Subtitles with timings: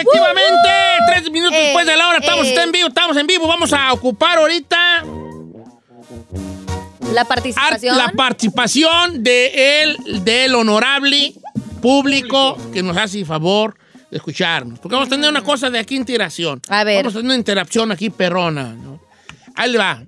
[0.00, 0.68] efectivamente.
[1.08, 2.18] Tres minutos Eh, después de la hora.
[2.18, 2.62] Estamos eh.
[2.62, 3.46] en vivo, estamos en vivo.
[3.46, 5.04] Vamos a ocupar ahorita
[7.12, 7.96] La ar- participación.
[7.96, 11.34] la participación de el, del honorable
[11.82, 13.76] público que nos hace favor
[14.10, 14.78] de escucharnos.
[14.78, 16.60] Porque vamos a tener una cosa de aquí interacción.
[16.68, 16.96] A ver.
[16.98, 18.74] Vamos a tener una interacción aquí perrona.
[18.74, 19.00] ¿no?
[19.54, 20.02] Ahí le va.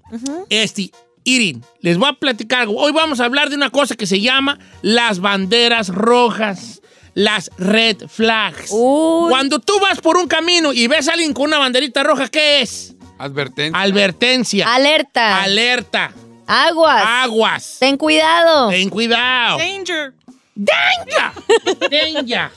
[0.48, 0.90] Este,
[1.24, 2.76] Irin, les voy a platicar algo.
[2.80, 6.81] Hoy vamos a hablar de una cosa que se llama las banderas rojas.
[7.14, 8.70] Las red flags.
[8.70, 9.28] Uy.
[9.28, 12.62] Cuando tú vas por un camino y ves a alguien con una banderita roja, ¿qué
[12.62, 12.94] es?
[13.18, 13.80] Advertencia.
[13.80, 14.74] Advertencia.
[14.74, 15.42] Alerta.
[15.42, 16.12] Alerta.
[16.46, 17.04] Aguas.
[17.06, 17.76] Aguas.
[17.78, 18.70] Ten cuidado.
[18.70, 19.58] Ten cuidado.
[19.58, 20.14] Danger.
[20.54, 21.90] Danger.
[21.90, 22.50] Danger.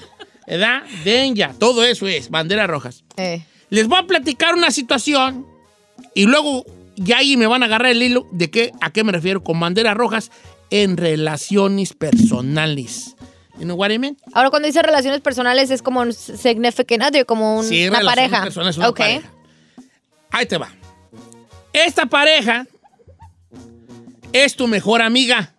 [0.48, 0.84] ¿Verdad?
[1.04, 1.54] Danger.
[1.56, 3.04] Todo eso es banderas rojas.
[3.18, 3.44] Eh.
[3.70, 5.46] Les voy a platicar una situación
[6.14, 6.66] y luego
[6.96, 9.60] ya ahí me van a agarrar el hilo de qué, a qué me refiero con
[9.60, 10.32] banderas rojas
[10.70, 13.16] en relaciones personales.
[13.58, 14.18] You know what I mean?
[14.34, 18.42] Ahora, cuando dice relaciones personales, es como un significant other, como un- Sí, una pareja.
[18.44, 18.98] personales, una ok.
[18.98, 19.30] pareja.
[20.32, 20.70] Ahí te va.
[21.72, 22.66] Esta pareja
[24.34, 25.54] es tu mejor amiga.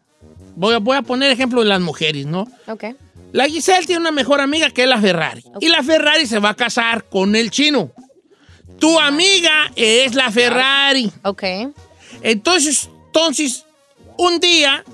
[0.54, 2.46] Voy a, voy a poner ejemplo de las mujeres, ¿no?
[2.66, 2.84] Ok.
[3.32, 5.44] La Giselle tiene una mejor amiga que es la Ferrari.
[5.60, 7.92] Y la Ferrari se va a casar con el chino.
[8.78, 11.10] Tu amiga es la Ferrari.
[11.22, 11.42] Ok.
[12.22, 13.64] Entonces, entonces
[14.18, 14.84] un día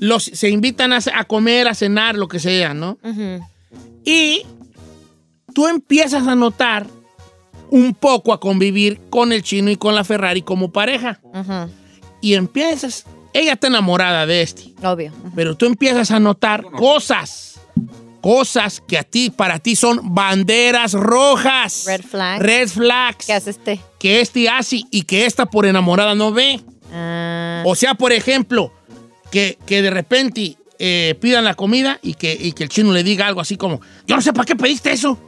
[0.00, 2.98] los, se invitan a, a comer, a cenar, lo que sea, ¿no?
[4.04, 4.42] Y
[5.54, 6.86] tú empiezas a notar
[7.70, 11.20] un poco a convivir con el chino y con la Ferrari como pareja.
[12.20, 13.04] Y empiezas,
[13.34, 15.12] ella está enamorada de este, Obvio.
[15.34, 17.60] Pero tú empiezas a notar cosas,
[18.20, 21.84] cosas que a ti, para ti son banderas rojas.
[21.86, 22.40] Red flag.
[22.42, 23.26] Red flags.
[23.26, 23.80] ¿Qué hace este?
[23.98, 26.60] Que este hace y que esta por enamorada no ve.
[26.92, 28.72] Ah, O sea, por ejemplo,
[29.30, 33.02] que, que de repente eh, pidan la comida y que, y que el chino le
[33.02, 35.18] diga algo así como, yo no sé para qué pediste eso.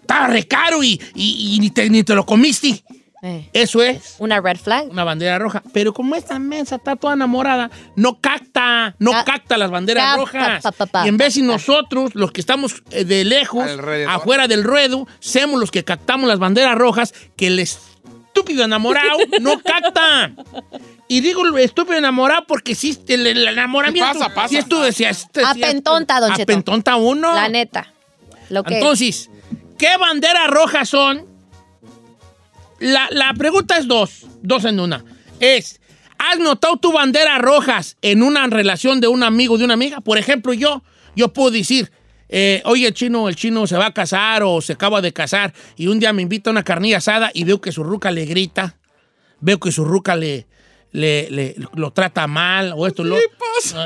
[0.00, 2.82] Estaba re caro y, y- y ni, te, ni te lo comiste.
[3.22, 3.48] eh.
[3.52, 4.88] Eso es Una red flag.
[4.90, 5.62] una bandera roja.
[5.72, 10.62] Pero como esta mensa está toda enamorada, no capta, no Ca- capta las banderas rojas.
[10.62, 14.12] pa, pa, pa, y en vez de nosotros, los que estamos eh, de lejos, Alrededor.
[14.14, 17.58] afuera del ruedo, seamos los que captamos las banderas rojas que el
[18.38, 20.32] estúpido enamorado no capta.
[21.08, 24.12] Y digo estúpido enamorado porque sí, el, el enamoramiento.
[24.12, 24.48] Sí pasa, pasa.
[24.48, 26.42] Sí estuvo, decía, este- sí, Apentonta, don Cheto.
[26.42, 27.34] Apentonta uno.
[27.34, 27.92] La neta.
[28.50, 29.30] Lo que Entonces,
[29.78, 31.26] ¿qué banderas rojas son?
[32.78, 35.04] La, la pregunta es dos, dos en una.
[35.40, 35.80] Es,
[36.18, 40.00] ¿has notado tu banderas rojas en una relación de un amigo o de una amiga?
[40.00, 40.82] Por ejemplo, yo,
[41.16, 41.90] yo puedo decir,
[42.28, 45.52] eh, oye, el chino, el chino se va a casar o se acaba de casar
[45.76, 48.24] y un día me invita a una carnilla asada y veo que su ruca le
[48.26, 48.76] grita,
[49.40, 50.46] veo que su ruca le,
[50.92, 53.02] le, le- lo trata mal o esto.
[53.04, 53.16] lo,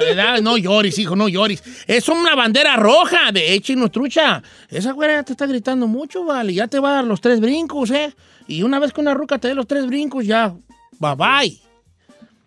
[0.01, 0.41] ¿Verdad?
[0.41, 1.63] No llores, hijo, no llores.
[1.87, 4.43] Es una bandera roja de chino trucha.
[4.69, 6.53] Esa güera ya te está gritando mucho, vale.
[6.55, 8.15] Ya te va a dar los tres brincos, ¿eh?
[8.49, 10.55] Y una vez que una ruca te dé los tres brincos, ya,
[10.99, 11.61] bye bye.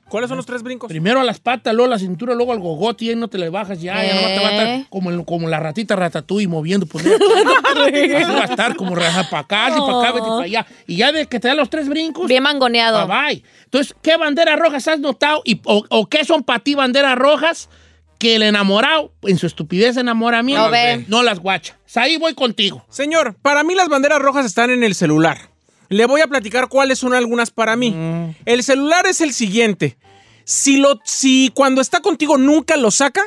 [0.10, 0.88] ¿Cuáles son los tres brincos?
[0.88, 3.38] Primero a las patas, luego a la cintura, luego al gogote y ahí no te
[3.40, 3.96] le bajas ya.
[4.06, 4.76] Ya no te va a Eh.
[4.76, 6.86] estar como, el- como la ratita ratatouille moviendo.
[6.86, 10.66] Pues, así va a estar como raja para acá, y para acá, vete para allá.
[10.88, 13.08] Y ya de que te da los tres brincos, Bien mangoneado.
[13.08, 13.44] Bye bye.
[13.66, 15.42] Entonces, ¿qué banderas rojas has notado?
[15.44, 17.70] Y, o, o qué son para ti banderas rojas
[18.20, 21.78] que el enamorado, en su estupidez de enamoramiento, No no las guacha?
[21.80, 22.86] O sea, ahí voy contigo.
[22.90, 25.50] Señor, para mí las banderas rojas están en el celular.
[25.96, 27.96] Le voy a platicar cuáles son algunas para mí.
[28.46, 29.98] El celular es el siguiente.
[30.44, 33.22] Si, lo, si cuando está contigo nunca lo saca,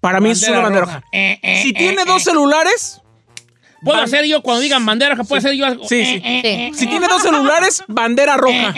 [0.00, 1.02] para mí eso es una bandera roja.
[1.12, 2.04] Eh, eh, Si eh, tiene eh.
[2.06, 3.00] dos celulares,
[3.82, 5.24] ¿Puedo ban- hacer yo cuando digan bandera roja?
[5.28, 5.88] ¿Puedo hacer yo algo?
[5.88, 6.22] Sí, sí.
[6.24, 6.78] Eh, Sí.
[6.80, 8.72] si tiene dos celulares, bandera roja.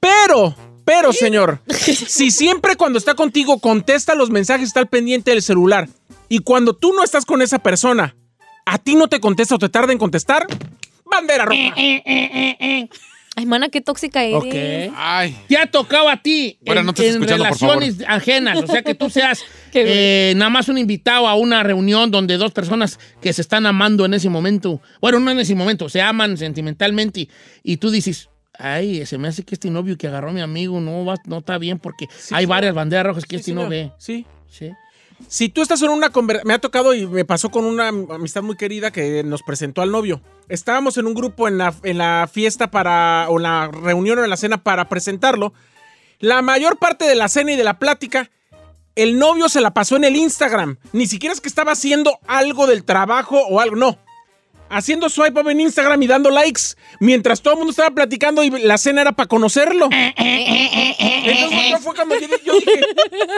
[0.00, 5.40] Pero, pero, señor, si siempre cuando está contigo contesta los mensajes, está al pendiente del
[5.42, 5.88] celular,
[6.28, 8.14] y cuando tú no estás con esa persona,
[8.66, 10.46] a ti no te contesta o te tarda en contestar,
[11.14, 11.74] bandera roja.
[13.36, 14.36] Ay, mana, qué tóxica eres.
[14.36, 14.94] Ok.
[14.96, 15.36] Ay.
[15.48, 17.78] Te ha tocado a ti Bueno, en, no te en escuchando, por favor.
[17.80, 19.42] relaciones ajenas, o sea que tú seas
[19.74, 24.04] eh, nada más un invitado a una reunión donde dos personas que se están amando
[24.04, 27.30] en ese momento, bueno, no en ese momento, se aman sentimentalmente y,
[27.64, 30.80] y tú dices, ay, se me hace que este novio que agarró a mi amigo
[30.80, 33.90] no, va, no está bien porque hay varias banderas rojas que Sí, este no ve.
[33.98, 34.26] Sí.
[34.48, 34.70] Sí.
[35.28, 38.42] Si tú estás en una conversación, me ha tocado y me pasó con una amistad
[38.42, 40.20] muy querida que nos presentó al novio.
[40.48, 44.62] Estábamos en un grupo en la, fiesta para, o la reunión o en la cena
[44.62, 45.52] para presentarlo.
[46.20, 48.30] La mayor parte de la cena y de la plática,
[48.96, 50.78] el novio se la pasó en el Instagram.
[50.92, 53.98] Ni siquiera es que estaba haciendo algo del trabajo o algo, no.
[54.74, 56.62] Haciendo swipe up en Instagram y dando likes
[57.00, 59.88] mientras todo el mundo estaba platicando y la cena era para conocerlo.
[59.90, 62.80] Entonces yo fue cuando yo, yo dije,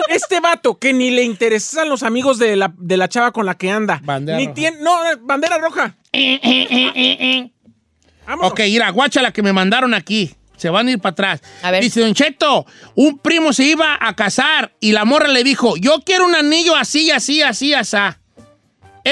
[0.09, 3.57] este vato que ni le interesan los amigos de la, de la chava con la
[3.57, 4.01] que anda.
[4.03, 4.55] Bandera ni roja.
[4.55, 5.97] tiene, no, eh, bandera roja.
[8.27, 8.53] Vámonos.
[8.53, 10.35] Ok, mira, guacha la que me mandaron aquí.
[10.57, 11.43] Se van a ir para atrás.
[11.63, 11.83] A ver.
[11.83, 16.01] Dice, Don Cheto, un primo se iba a casar y la morra le dijo, yo
[16.05, 17.97] quiero un anillo así, así, así, así.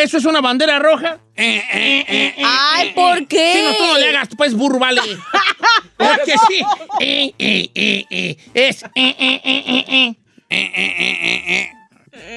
[0.03, 1.21] ¿Eso es una bandera roja?
[1.37, 3.53] Ay, ¿por qué?
[3.55, 5.01] Sí, no, tú no le hagas, pues, burro, vale.
[5.99, 6.61] ¿Verdad que sí?
[7.01, 8.37] Eh, eh, eh, eh.
[8.55, 8.83] Es...
[8.83, 9.65] eh, eh, eh,
[10.51, 11.71] eh, eh.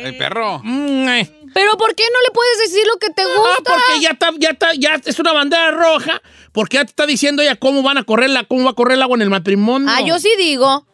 [0.06, 0.62] El perro.
[0.64, 1.32] Mm, eh.
[1.54, 3.74] ¿Pero por qué no le puedes decir lo que te Ah, gusta?
[3.74, 6.22] porque ya está, ya está, ya es una bandera roja,
[6.52, 8.96] porque ya te está diciendo ella cómo van a correr la, cómo va a correr
[8.98, 9.90] el agua en el matrimonio.
[9.92, 10.86] Ah, yo sí digo.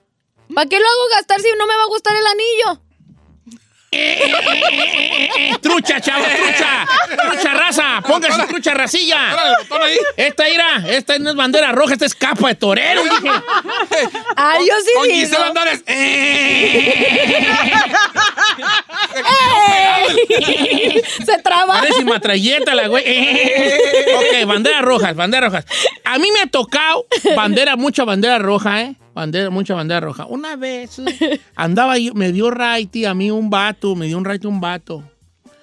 [0.53, 2.82] ¿Para qué lo hago gastar si no me va a gustar el anillo?
[5.61, 6.85] Trucha, chavo, trucha.
[7.29, 8.01] Trucha raza.
[8.05, 9.33] Póngase trucha racilla.
[9.33, 9.97] Órale, el botón ahí.
[10.17, 13.29] Esta ira, esta no es bandera roja, esta es capa de torero, dije.
[14.35, 15.19] Ah, yo sí Con digo.
[15.19, 15.83] Gisela Andares.
[21.25, 21.79] Se traba.
[21.79, 23.03] Parece matralleta la güey.
[23.05, 25.65] ok, banderas rojas, banderas rojas.
[26.03, 27.05] A mí me ha tocado
[27.35, 28.95] bandera, mucha bandera roja, ¿eh?
[29.13, 30.25] Bandera, mucha bandera roja.
[30.25, 31.01] Una vez
[31.55, 35.03] andaba yo, me dio raite a mí un vato, me dio un raite un vato.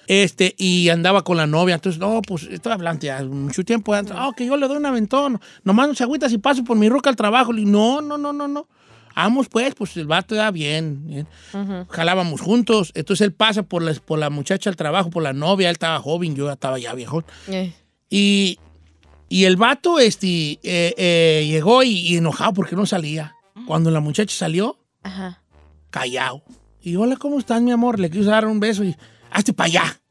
[0.07, 1.75] Este, y andaba con la novia.
[1.75, 3.93] Entonces, no, pues, estaba hablando ya mucho tiempo.
[3.93, 4.13] antes.
[4.17, 5.39] Ah, ok, yo le doy un aventón.
[5.63, 7.53] Nomás no se agüita si paso por mi ruca al trabajo.
[7.53, 8.67] Digo, no, no, no, no, no.
[9.15, 11.05] Vamos, pues, pues el vato ya bien.
[11.05, 11.27] bien.
[11.89, 12.91] Jalábamos juntos.
[12.93, 15.69] Entonces él pasa por la, por la muchacha al trabajo, por la novia.
[15.69, 17.23] Él estaba joven, yo ya estaba ya viejón.
[17.47, 17.71] Eh.
[18.09, 18.59] Y,
[19.29, 20.59] y el vato este, eh,
[20.97, 23.33] eh, llegó y, y enojado porque no salía.
[23.67, 25.41] Cuando la muchacha salió, Ajá.
[25.89, 26.43] callado.
[26.81, 27.99] Y hola, ¿cómo estás, mi amor?
[27.99, 28.95] Le quiso dar un beso y
[29.29, 30.01] hazte para allá.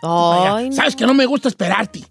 [0.00, 0.68] pa' allá.
[0.68, 0.72] No.
[0.74, 2.04] Sabes que no me gusta esperarte.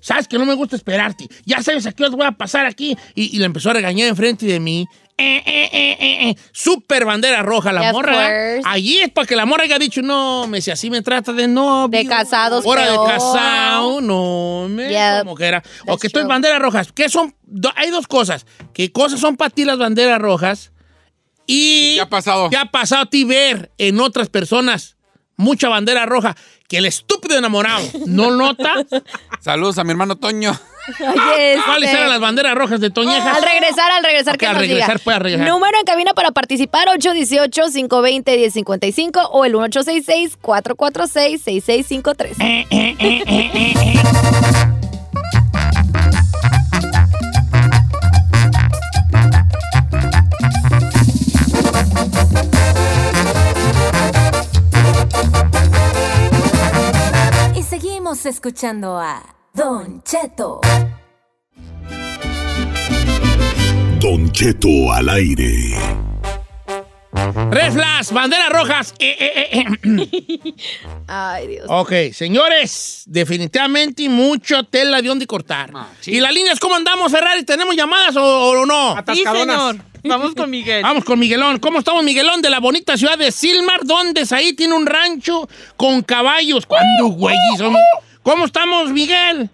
[0.00, 1.28] Sabes que no me gusta esperarte.
[1.44, 2.96] Ya sabes a qué os voy a pasar aquí.
[3.14, 4.86] Y, y le empezó a regañar enfrente de mí.
[5.20, 6.36] Eh, eh, eh.
[6.52, 8.28] Super bandera roja, la Of morra.
[8.64, 11.46] Allí es para que la morra haya dicho, no, me si así me trata de
[11.46, 11.98] novio.
[11.98, 14.88] De casados, Hora de casado, no, me.
[14.88, 15.18] Yep.
[15.24, 15.62] Como que era.
[15.86, 16.28] O que estoy true.
[16.28, 16.92] banderas rojas.
[16.92, 17.34] ¿Qué son?
[17.42, 18.46] Do- hay dos cosas.
[18.72, 20.72] ¿Qué cosas son para ti las banderas rojas?
[21.46, 21.96] Y.
[21.96, 22.48] ¿Qué ha pasado?
[22.48, 24.96] ¿Qué ha pasado a ti ver en otras personas
[25.36, 26.36] mucha bandera roja?
[26.68, 28.72] Que el estúpido enamorado no nota
[29.40, 30.58] Saludos a mi hermano Toño.
[31.66, 33.36] Cuáles este, eran las banderas rojas de Toñejas.
[33.36, 35.14] Al regresar, al regresar, Ok, que al nos regresar, diga.
[35.14, 35.48] al regresar.
[35.48, 42.36] Número en cabina para participar, 818-520-1055 o el 1866-446-6653.
[57.56, 59.22] Y seguimos escuchando a
[59.54, 60.60] Don Cheto.
[64.00, 65.74] Don Cheto al aire.
[67.50, 68.94] Red flags, banderas rojas.
[68.98, 70.54] Eh, eh, eh, eh.
[71.08, 71.66] Ay, Dios.
[71.68, 75.70] Ok, señores, definitivamente mucho tela de dónde cortar.
[75.74, 76.12] Ah, sí.
[76.12, 77.44] ¿Y las líneas cómo andamos, Ferrari?
[77.44, 78.96] ¿Tenemos llamadas o, o no?
[78.96, 79.76] Atascadonas.
[80.04, 80.82] Vamos con Miguel.
[80.82, 81.58] Vamos con Miguelón.
[81.58, 82.40] ¿Cómo estamos, Miguelón?
[82.40, 86.64] De la bonita ciudad de Silmar, donde ahí tiene un rancho con caballos.
[86.64, 87.36] ¿Cuándo, güey?
[87.58, 87.76] Son-
[88.22, 89.48] ¿Cómo estamos, Miguel?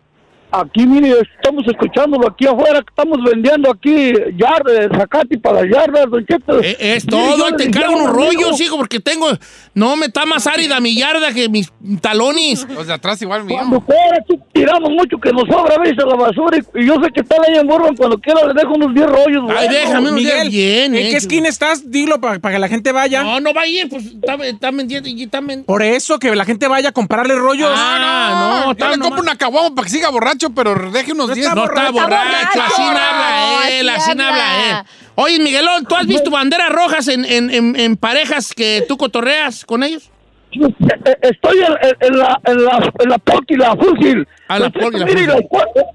[0.51, 6.11] Aquí, mire, estamos escuchándolo aquí afuera, que estamos vendiendo aquí yardas, zacate para las yardas,
[6.11, 6.61] don Cheto.
[6.61, 7.57] Eh, es Mire, todo.
[7.57, 9.29] te encargo unos amigo, rollos, hijo, porque tengo...
[9.75, 12.67] No, me está más árida mi yarda que mis talones.
[12.69, 13.59] Los de atrás igual mío.
[13.59, 16.95] Cuando fuera, tiramos mucho que nos sobra a veces a la basura y, y yo
[17.03, 19.45] sé que está ahí en Burbank, cuando quiera le dejo unos 10 rollos.
[19.49, 19.73] Ay, bueno.
[19.73, 20.95] déjame Miguel, bien.
[20.95, 21.11] ¿en eh.
[21.11, 21.91] qué esquina estás?
[21.91, 23.23] Dilo para que la gente vaya.
[23.23, 25.67] No, no va a ir, pues está, está vendiendo y está vendiendo.
[25.67, 27.71] Por eso, que la gente vaya a comprarle rollos.
[27.73, 31.29] Ah, no, Yo está le compro una caguama para que siga borracho, pero deje unos
[31.29, 31.36] No 10.
[31.41, 32.61] Está No está borracho.
[32.67, 34.77] así no habla él, así no habla él.
[35.17, 39.65] Oye, Miguelón, ¿tú has visto banderas rojas en, en- en- en parejas que tú cotorreas
[39.65, 40.11] con ellos?
[40.53, 40.69] Eh,
[41.05, 44.27] eh, Estoy en, en- en la, en la, en la POC y la Fusil.
[44.49, 45.27] Ah, la POC y la Fusil.
[45.27, 45.87] la, esposa-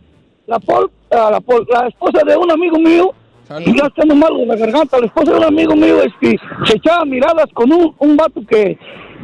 [0.47, 3.13] la, POC, la, POC, la esposa de un amigo mío,
[3.47, 3.75] Salud.
[3.75, 6.77] ya está mal de la garganta, la esposa de un amigo mío es que se
[6.77, 8.77] echaba miradas con un, un vato que,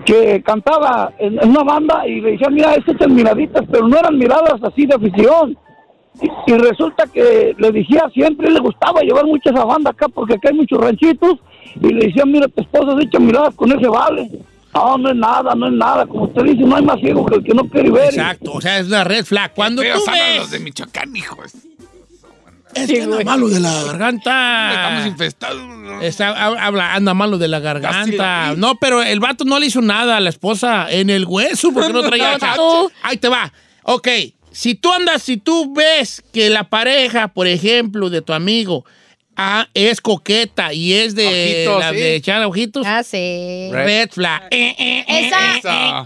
[0.06, 3.98] que cantaba en, en una banda y le decía, mira, se echan miraditas, pero no
[3.98, 5.58] eran miradas así de afición.
[6.48, 10.50] Y, resulta que le decía siempre, le gustaba llevar mucho esa banda acá porque acá
[10.50, 11.38] hay muchos ranchitos
[11.82, 14.30] y le decía, mira, tu esposa se echa miradas con ese vale.
[14.74, 16.06] No, no es nada, no es nada.
[16.06, 18.06] Como usted dice, no hay más ciego que el que no quiere ver.
[18.14, 19.54] Exacto, o sea, es una red flag.
[19.54, 20.64] Cuando tú andan los de ves...
[20.64, 21.54] Michoacán, hijos.
[22.76, 24.70] Es que anda malo de la garganta.
[24.74, 25.62] Estamos infestados.
[26.02, 28.54] Está- ha- habla, anda malo de la garganta.
[28.56, 31.94] No, pero el vato no le hizo nada a la esposa en el hueso porque
[31.94, 32.38] no traía...
[33.04, 33.52] Ahí te va.
[33.84, 34.08] Ok,
[34.58, 38.86] Si tú andas, si tú ves que la pareja, por ejemplo, de tu amigo,
[39.38, 41.28] ah, es coqueta y es de,
[41.68, 41.96] Ojitos, la sí.
[41.96, 43.70] de echar ojitos, Ah, sí.
[43.72, 44.44] red flag.
[44.52, 45.62] Eh, eh, eh, Esa, eh,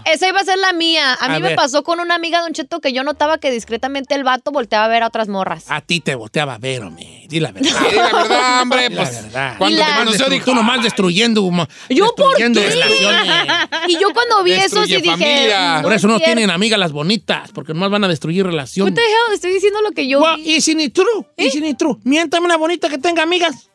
[0.06, 0.12] eh.
[0.12, 1.14] esa iba a ser la mía.
[1.20, 1.56] A mí A me ver.
[1.56, 4.88] pasó con una amiga, Don Cheto, que yo notaba que discretamente el vato volteaba a
[4.88, 5.64] ver a otras morras.
[5.68, 7.24] A ti te volteaba a ver, hombre.
[7.28, 7.70] Di la verdad.
[7.70, 9.12] Sí, la verdad, hombre, Di pues.
[9.14, 9.54] la verdad.
[9.58, 10.44] Cuando Y te la- conoció, dijo.
[10.44, 11.40] tú nomás destruyendo,
[11.88, 12.68] ¿Yo por destruyendo qué?
[12.68, 13.32] relaciones.
[13.88, 15.52] Y yo cuando vi eso sí Destruye dije.
[15.82, 16.24] Por eso es no cierto.
[16.24, 18.94] tienen amigas las bonitas, porque nomás van a destruir What relaciones.
[18.94, 19.34] the hell?
[19.34, 20.42] Estoy diciendo lo que yo Well, vi.
[20.74, 21.96] ni true, y si ni true.
[22.04, 23.68] Miéntame una bonita que tenga amigas.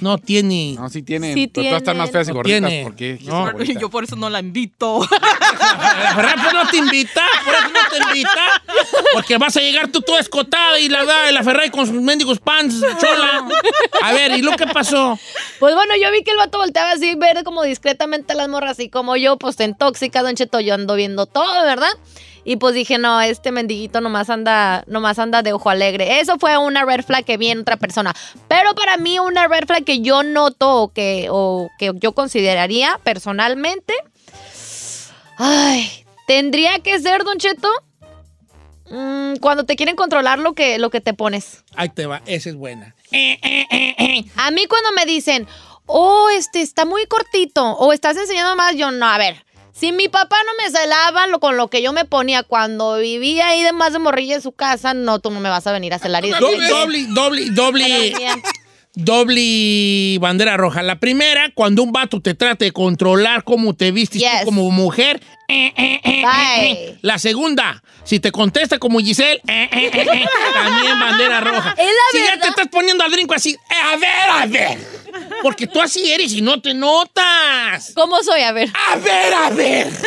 [0.00, 0.76] No tiene.
[0.78, 1.34] No, sí tienen.
[1.34, 2.60] Sí pero todas están más feas y gorditas.
[2.70, 2.84] tiene.
[2.84, 3.18] ¿Por qué?
[3.22, 3.62] No.
[3.64, 5.00] Yo por eso no la invito.
[6.16, 8.62] Verdad, pues no te invita, por eso no te invita.
[9.12, 12.00] Porque vas a llegar tú toda escotada y la, da- y la Ferrari con sus
[12.00, 13.48] mendigos pants, chola.
[14.02, 15.18] A ver, ¿y lo que pasó?
[15.58, 18.78] Pues bueno, yo vi que el vato volteaba así, ver como discretamente a las morras,
[18.78, 21.90] y como yo, pues en tóxica, Don Cheto, yo ando viendo todo, ¿verdad?
[22.44, 26.20] Y pues dije, no, este mendiguito nomás anda, nomás anda de ojo alegre.
[26.20, 28.12] Eso fue una red flag que vi en otra persona.
[28.48, 32.98] Pero para mí, una red flag que yo noto o que, o que yo consideraría
[33.04, 33.94] personalmente.
[35.38, 37.68] Ay, tendría que ser, Don Cheto.
[38.90, 41.64] mm, cuando te quieren controlar lo que, lo que te pones.
[41.76, 42.94] Ahí te va, esa es buena.
[44.36, 45.46] A mí cuando me dicen,
[45.86, 49.44] oh, este está muy cortito, o estás enseñando más, yo no, a ver.
[49.72, 53.48] Si mi papá no me celaba lo, con lo que yo me ponía cuando vivía
[53.48, 55.94] ahí de más de morrilla en su casa, no, tú no me vas a venir
[55.94, 56.24] a celar.
[56.24, 58.14] y Doble, doble, doble, doble,
[58.94, 60.82] doble bandera roja.
[60.82, 65.20] La primera, cuando un vato te trata de controlar cómo te vistes tú como mujer.
[65.48, 66.98] eh, eh, eh, eh, eh.
[67.02, 71.74] La segunda, si te contesta como Giselle, eh, eh, eh, eh, también bandera roja.
[71.78, 74.78] Es la si ya te estás poniendo al brinco así, eh, a ver, a ver.
[75.42, 77.92] Porque tú así eres y no te notas.
[77.94, 78.40] ¿Cómo soy?
[78.42, 78.70] A ver.
[78.90, 79.88] A ver, a ver.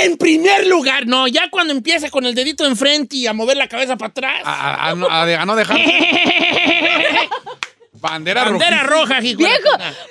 [0.00, 3.68] En primer lugar, no, ya cuando empieza con el dedito enfrente y a mover la
[3.68, 4.42] cabeza para atrás.
[4.44, 5.78] A no dejar.
[8.02, 9.20] Bandera, bandera roja.
[9.20, 9.38] Viejo,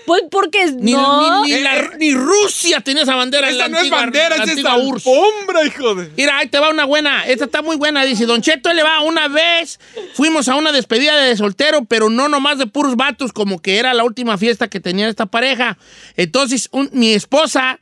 [0.06, 1.44] pues porque Ni, no.
[1.44, 4.42] ni- ni la- ni Rusia tenía esa bandera en la Esa no es bandera, es
[4.50, 5.06] antigua URSS.
[5.08, 6.10] alfombra, hijo de.
[6.16, 7.26] Mira, ahí te va una buena.
[7.28, 8.06] Esta está muy buena.
[8.06, 9.78] Dice, Don Cheto él le va una vez.
[10.14, 13.94] Fuimos a una despedida de soltero, pero no nomás de puros vatos, como que era
[13.94, 15.78] la última fiesta que tenía esta pareja.
[16.16, 17.78] Entonces, un- mi esposa,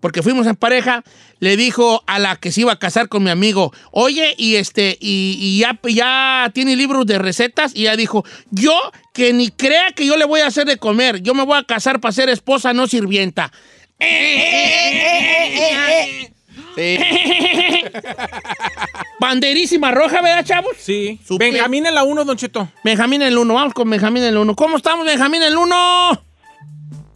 [0.00, 1.04] porque fuimos en pareja,
[1.40, 4.96] le dijo a la que se iba a casar con mi amigo, oye, y este,
[5.00, 8.78] y, y ya, ya tiene libros de recetas, y ella dijo, yo
[9.12, 11.64] que ni crea que yo le voy a hacer de comer, yo me voy a
[11.64, 13.52] casar para ser esposa, no sirvienta.
[16.74, 16.98] Sí.
[19.20, 20.76] Banderísima roja, ¿verdad, chavos?
[20.78, 21.20] Sí.
[21.26, 21.50] Supe.
[21.50, 22.68] Benjamín en la 1, Don Cheto.
[22.82, 24.54] Benjamín el 1, vamos con Benjamín el 1.
[24.56, 26.24] ¿Cómo estamos, Benjamín el 1?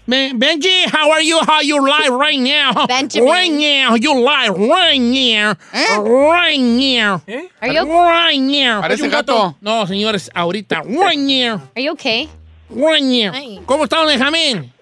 [0.09, 1.38] Ben- Benji, how are you?
[1.47, 2.87] How you live right now?
[2.87, 3.29] Benjamin.
[3.29, 5.55] Right now, you live right now.
[6.03, 7.21] Right now.
[7.29, 7.47] ¿Eh?
[7.61, 8.81] Are you, Right now.
[8.81, 9.55] Parece un gato.
[9.61, 10.83] No, señores, ahorita.
[10.87, 11.61] Right now.
[11.77, 12.27] are you okay?
[12.71, 13.33] Right now.
[13.35, 13.61] Ay.
[13.67, 14.73] ¿Cómo estamos, Benjamín?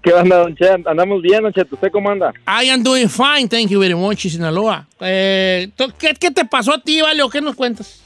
[0.00, 0.86] ¿Qué onda, Don Chet?
[0.86, 1.72] Andamos bien, Don Chet.
[1.72, 2.32] ¿Usted cómo anda?
[2.46, 4.86] I am doing fine, thank you very much, Sinaloa.
[5.00, 8.00] Eh, ¿tú- ¿qué, ¿Qué te pasó a ti, Vale, o qué nos cuentas?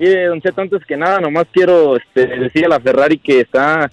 [0.00, 3.90] Mire, Don Chet, antes que nada, nomás quiero este, decir a la Ferrari que está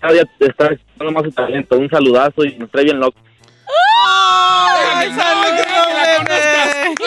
[0.00, 1.78] cada día está explotando más su talento.
[1.78, 3.18] Un saludazo y nos trae bien loco.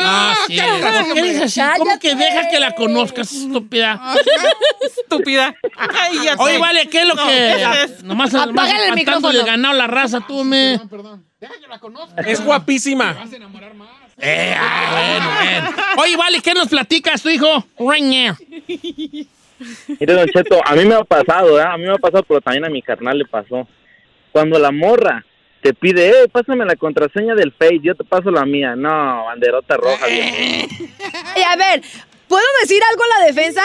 [0.05, 0.57] Ay, sí.
[0.57, 1.61] ¿Por qué dices así?
[1.77, 4.01] ¿Cómo que deja que la conozcas, estúpida?
[4.81, 5.55] Estúpida.
[5.77, 7.65] Ay, ya Oye, vale, ¿qué es lo No, que...?
[8.03, 9.45] Nomás, Apágale nomás el micrófono.
[9.45, 10.79] ganado la raza, tú, me...
[12.25, 13.15] Es guapísima.
[14.17, 15.83] Eh, ah, bueno, bueno.
[15.97, 17.65] Oye, vale, ¿qué nos platicas, tu hijo?
[17.79, 18.35] Right now.
[19.87, 21.63] Mire, Don Cheto, a mí me ha pasado, ¿eh?
[21.63, 23.67] A mí me ha pasado, pero también a mi carnal le pasó.
[24.31, 25.25] Cuando la morra
[25.61, 28.75] te pide, eh, pásame la contraseña del Face, yo te paso la mía.
[28.75, 30.35] No, banderota roja, viejo.
[31.35, 31.81] Eh, a ver,
[32.27, 33.61] ¿puedo decir algo en la defensa?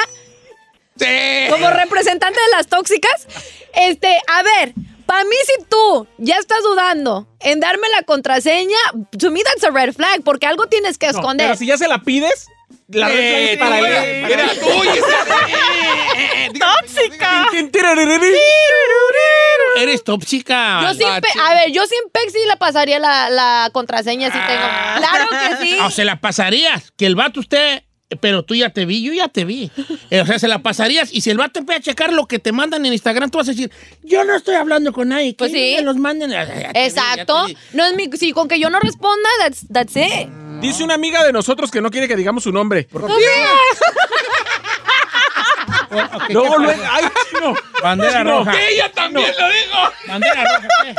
[0.96, 1.50] Sí.
[1.50, 3.26] Como representante de las tóxicas.
[3.74, 4.72] Este, a ver,
[5.06, 8.76] para mí si tú ya estás dudando en darme la contraseña,
[9.18, 11.46] to me that's a red flag, porque algo tienes que No, esconder.
[11.48, 12.48] pero si ya se la pides,
[12.88, 14.92] la red flag es Eh, para era- Era tuya.
[16.58, 17.48] ¡Tóxica!
[17.50, 18.36] Tin, tiririrí.
[19.76, 20.80] Eres tóxica.
[20.82, 24.38] Yo sin pe- a ver, yo sin pex sí le pasaría la, la contraseña si
[24.38, 24.66] tengo.
[24.98, 25.76] Claro que sí.
[25.84, 26.90] O se la pasarías.
[26.96, 27.82] Que el vato usted...
[28.22, 29.70] Pero tú ya te vi, yo ya te vi.
[30.08, 31.12] Eh, o sea, se la pasarías.
[31.12, 33.48] Y si el vato empieza a checar lo que te mandan en Instagram, tú vas
[33.48, 33.70] a decir,
[34.02, 35.34] yo no estoy hablando con nadie.
[35.36, 35.74] Pues que sí.
[35.76, 36.30] me los manden.
[36.30, 37.44] Te Exacto.
[37.44, 37.56] vi.
[37.74, 40.26] No es mi, si con que yo no responda, that's, that's it.
[40.60, 42.88] Dice una amiga de nosotros que no quiere que digamos su nombre.
[45.90, 46.90] Luego, ¿qué luego, pasa?
[46.92, 47.04] ay,
[47.40, 47.54] no.
[47.82, 48.38] Bandera No.
[48.40, 48.60] roja.
[48.68, 49.92] Ella también lo dijo.
[50.08, 50.68] Bandera roja.
[50.84, 50.94] ¿qué?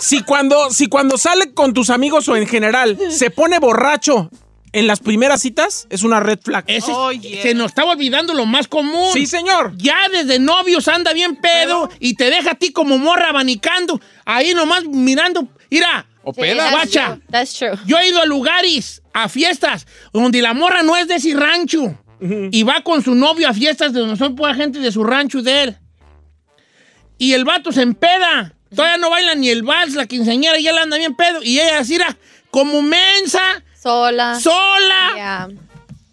[0.00, 4.30] Si cuando, si cuando sale con tus amigos o en general se pone borracho
[4.72, 6.64] en las primeras citas es una red flag.
[6.66, 7.42] Ese Oh, yeah.
[7.42, 9.10] Se nos estaba olvidando lo más común.
[9.12, 9.72] Sí, señor.
[9.76, 14.00] Ya desde novios anda bien pedo y te deja a ti como morra abanicando.
[14.24, 15.46] Ahí nomás mirando.
[15.70, 16.70] Mira, O Sí, pedas.
[16.70, 17.06] that's guacha.
[17.14, 17.78] true, That's true.
[17.86, 21.98] yo he ido a lugares, a fiestas, donde la morra no es de ese rancho.
[22.50, 25.42] Y va con su novio a fiestas de donde son pura gente de su rancho
[25.42, 25.78] de él.
[27.18, 28.54] Y el vato se empeda.
[28.74, 31.42] Todavía no baila ni el vals, la quinceañera ya la anda bien pedo.
[31.42, 32.16] Y ella así, mira,
[32.50, 34.40] como mensa, Sola.
[34.40, 35.12] sola.
[35.14, 35.48] Yeah.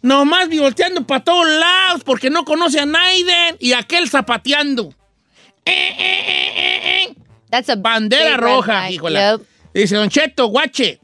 [0.02, 4.94] Nomás volteando para todos lados porque no conoce a Naiden y aquel zapateando.
[5.66, 7.16] Eh, eh, eh, eh, eh.
[7.50, 8.92] That's a Bandera roja, flag.
[8.92, 9.32] híjola.
[9.38, 9.42] Yep.
[9.74, 11.00] Dice Don Cheto, guache.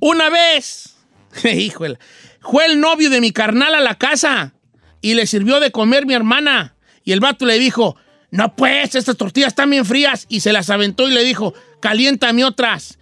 [0.00, 0.96] Una vez,
[1.44, 1.98] híjola,
[2.40, 4.54] fue el novio de mi carnal a la casa
[5.00, 6.74] y le sirvió de comer mi hermana.
[7.04, 7.96] Y el vato le dijo,
[8.30, 10.26] no pues, estas tortillas están bien frías.
[10.28, 12.98] Y se las aventó y le dijo, caliéntame otras.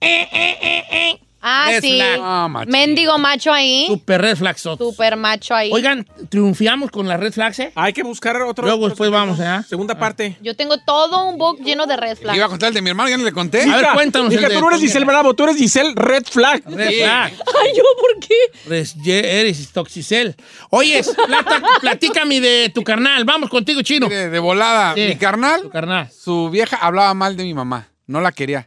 [0.00, 1.20] Eh, eh, eh, eh.
[1.46, 1.96] Ah, Red sí.
[1.96, 2.20] flag.
[2.22, 2.72] Ah, machín.
[2.72, 3.84] Mendigo macho ahí.
[3.86, 4.58] Super red flag.
[4.58, 5.70] Super macho ahí.
[5.72, 7.70] Oigan, triunfiamos con las red flags, ¿eh?
[7.74, 8.64] Hay que buscar otro.
[8.64, 9.60] Luego después vamos, ¿eh?
[9.68, 10.38] Segunda parte.
[10.40, 12.36] Yo tengo todo un book lleno de red flags.
[12.36, 13.62] Iba a contar el de mi hermano, ya no le conté.
[13.70, 16.62] A ver, cuéntanos de tú no eres tu- Giselle Bravo, tú eres Giselle Red Flag.
[16.66, 16.94] Red Sí.
[17.00, 17.32] flag.
[17.62, 18.34] Ay, ¿yo por qué?
[18.66, 20.34] Res- ye- Eres toxicel.
[20.70, 23.24] Oye, plata- platícame de tu carnal.
[23.24, 24.08] Vamos contigo, chino.
[24.08, 24.94] De, de volada.
[24.94, 25.02] Sí.
[25.08, 26.08] Mi carnal, Tu carnal.
[26.10, 27.88] su vieja hablaba mal de mi mamá.
[28.06, 28.66] No la quería.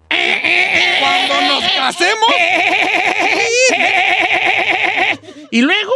[1.00, 2.30] Cuando nos casemos,
[5.51, 5.92] ¿Y luego?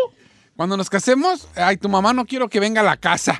[0.55, 3.35] cuando nos casemos, ay, tu mamá no quiero que venga a la casa.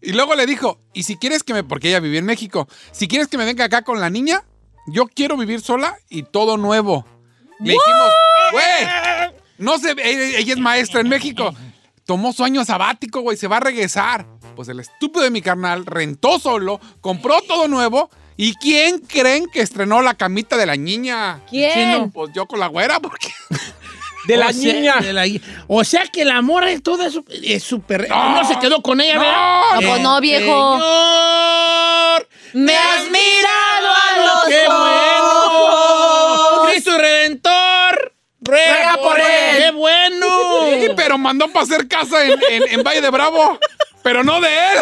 [0.00, 3.08] y luego le dijo, y si quieres que me, porque ella vivía en México, si
[3.08, 4.44] quieres que me venga acá con la niña,
[4.86, 7.04] yo quiero vivir sola y todo nuevo.
[7.58, 8.12] Le dijimos,
[8.52, 8.86] güey,
[9.58, 11.52] no sé, ella, ella es maestra en México.
[12.06, 14.26] Tomó su año sabático, güey, se va a regresar.
[14.54, 18.08] Pues el estúpido de mi carnal rentó solo, compró todo nuevo.
[18.42, 21.40] ¿Y quién creen que estrenó la camita de la niña?
[21.50, 21.72] ¿Quién?
[21.74, 22.10] Chino.
[22.12, 23.28] Pues yo con la güera, porque...
[24.26, 24.96] De la O sea, niña.
[25.00, 25.24] de la-
[25.66, 27.24] o sea que el amor es todo eso.
[27.42, 28.06] Es súper.
[28.08, 29.62] No, se quedó con ella, No, ¿verdad?
[29.80, 30.74] No, pues no, viejo.
[30.76, 36.66] Señor, Me has mirado a los ¡Qué bueno!
[36.70, 38.12] ¡Cristo Redentor!
[38.42, 39.26] ¡Ruega Ruega por por él!
[39.26, 39.62] él.
[39.64, 40.26] ¡Qué bueno!
[40.80, 43.58] Sí, pero mandó para hacer casa en, en- en Valle de Bravo.
[44.02, 44.78] Pero no de él.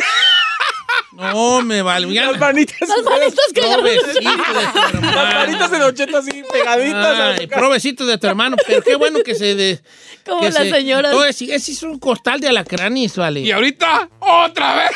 [1.13, 2.07] No, me vale.
[2.09, 2.77] Las manitas.
[2.81, 5.35] Las manitas que Provecito de tu Las hermano.
[5.41, 7.39] manitas de Don Cheto así pegaditas.
[7.41, 9.55] Ay, provecito de tu hermano, pero qué bueno que se...
[9.55, 9.81] De,
[10.25, 11.13] Como que las se- señoras.
[11.13, 13.41] Todo ese, ese es un costal de alacranes, vale.
[13.41, 14.91] Y ahorita, otra vez.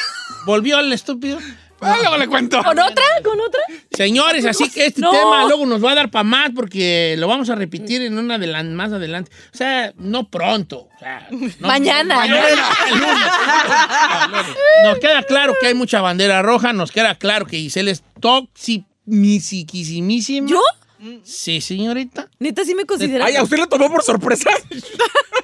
[0.45, 1.39] Volvió al estúpido.
[1.83, 2.63] Ah, luego le cuento.
[2.63, 3.05] ¿Con otra?
[3.25, 3.61] ¿Con otra?
[3.91, 5.11] Señores, así que este No.
[5.11, 8.37] tema luego nos va a dar para más porque lo vamos a repetir en una
[8.39, 9.31] adelan- más adelante.
[9.53, 10.89] O sea, no pronto.
[10.95, 12.25] o sea, no- Mañana.
[14.85, 16.73] Nos queda claro que hay mucha bandera roja.
[16.73, 20.49] Nos queda claro que Giselle es toxicísima.
[20.49, 20.61] ¿Yo?
[21.25, 22.29] Sí, señorita.
[22.39, 23.25] Neta, sí me considera.
[23.25, 24.51] Ay, ¿a usted le tomó por sorpresa?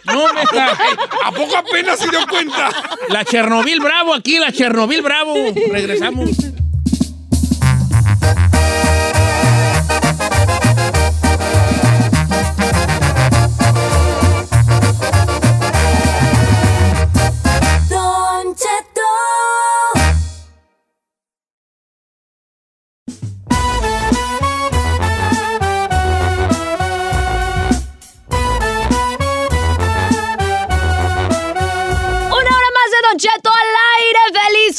[0.04, 2.70] No me ¿A poco apenas se dio cuenta?
[3.10, 5.34] La Chernobyl Bravo aquí, la Chernobyl Bravo.
[5.70, 6.30] Regresamos.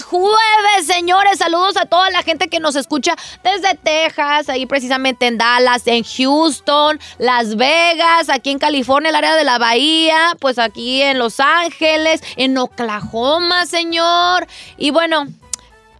[0.09, 1.37] Jueves, señores!
[1.37, 6.03] Saludos a toda la gente que nos escucha desde Texas, ahí precisamente en Dallas, en
[6.03, 11.39] Houston, Las Vegas, aquí en California, el área de la Bahía, pues aquí en Los
[11.39, 14.47] Ángeles, en Oklahoma, señor.
[14.77, 15.27] Y bueno,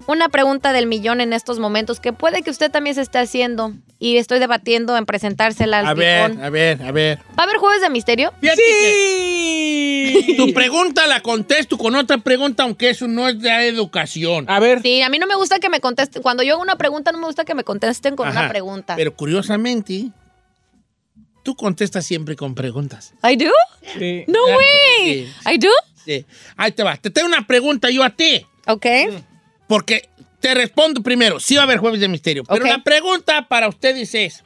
[0.08, 3.74] una pregunta del millón en estos momentos que puede que usted también se esté haciendo
[4.00, 6.44] y estoy debatiendo en presentársela al A ver, picón.
[6.44, 7.20] a ver, a ver.
[7.38, 8.34] ¿Va a haber jueves de misterio?
[8.40, 14.46] Fíjate que Tu pregunta la contesto con otra pregunta, aunque eso no es de educación.
[14.50, 14.82] A ver.
[14.82, 16.22] Sí, a mí no me gusta que me contesten.
[16.22, 18.40] Cuando yo hago una pregunta, no me gusta que me contesten con Ajá.
[18.42, 18.96] una pregunta.
[18.96, 20.06] Pero curiosamente,
[21.44, 23.14] tú contestas siempre con preguntas.
[23.22, 23.52] ¿I do?
[23.98, 24.24] Sí.
[24.28, 25.26] No que way.
[25.28, 25.34] sí.
[25.54, 25.70] ¿I do?
[26.06, 26.26] Sí.
[26.56, 26.96] Ahí te va.
[26.96, 28.46] Te tengo una pregunta yo a ti.
[28.68, 28.86] Ok.
[29.68, 30.08] Porque
[30.40, 31.40] te respondo primero.
[31.40, 32.44] Sí va a haber jueves de misterio.
[32.44, 34.44] Pero la pregunta para ustedes es: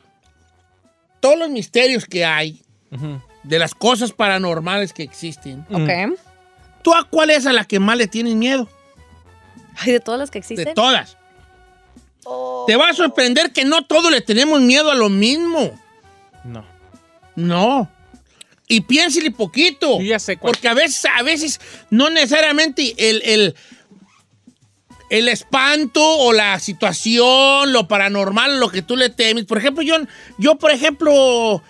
[1.19, 2.61] todos los misterios que hay,
[3.43, 6.17] de las cosas paranormales que existen, Ok.
[6.81, 8.69] ¿tú a cuál es a la que más le tienes miedo?
[9.75, 10.65] Ay, de todas las que existen.
[10.65, 11.17] De todas.
[12.25, 12.65] Oh.
[12.67, 15.77] Te va a sorprender que no todos le tenemos miedo a lo mismo.
[16.43, 16.65] No.
[17.35, 17.89] No.
[18.67, 19.99] Y piénsele poquito.
[19.99, 20.53] Yo ya sé cuál.
[20.53, 23.55] Porque a veces, a veces no necesariamente el, el,
[25.17, 29.45] el espanto o la situación, lo paranormal, lo que tú le temes.
[29.45, 29.95] Por ejemplo, yo,
[30.39, 31.61] yo por ejemplo,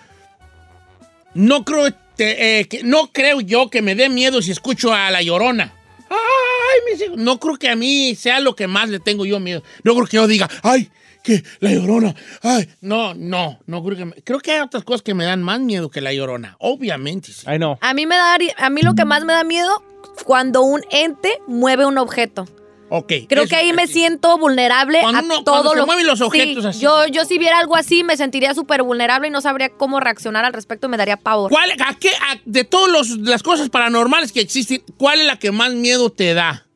[1.34, 5.10] no creo, te- eh, que, no creo yo que me dé miedo si escucho a
[5.10, 5.74] la llorona.
[6.08, 7.18] Ay, mis hijos.
[7.18, 9.62] No creo que a mí sea lo que más le tengo yo miedo.
[9.82, 10.90] No creo que yo diga, ay,
[11.22, 12.14] que la llorona.
[12.42, 15.42] Ay, no, no, no creo que me- creo que hay otras cosas que me dan
[15.42, 16.56] más miedo que la llorona.
[16.60, 17.32] Obviamente.
[17.32, 17.42] sí.
[17.46, 17.78] Ay, no.
[17.80, 19.82] A mí me da, a mí lo que más me da miedo
[20.24, 22.46] cuando un ente mueve un objeto.
[22.90, 23.12] Ok.
[23.28, 26.06] Creo eso- que ahí me siento vulnerable Cuando a uno- todo cuando se lo mueven
[26.06, 26.80] los Sí, objetos así.
[26.80, 30.44] Yo, yo si viera algo así me sentiría súper vulnerable y no sabría cómo reaccionar
[30.44, 31.50] al respecto y me daría pavor.
[31.50, 35.50] ¿Cuál, a qué, a- de todas las cosas paranormales que existen, ¿cuál es la que
[35.50, 36.66] más miedo te da?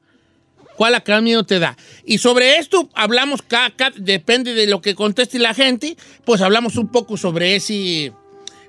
[0.77, 1.77] ¿Cuál es la que más miedo te da?
[2.05, 6.77] Y sobre esto hablamos, ca- ca- depende de lo que conteste la gente, pues hablamos
[6.77, 8.13] un poco sobre ese,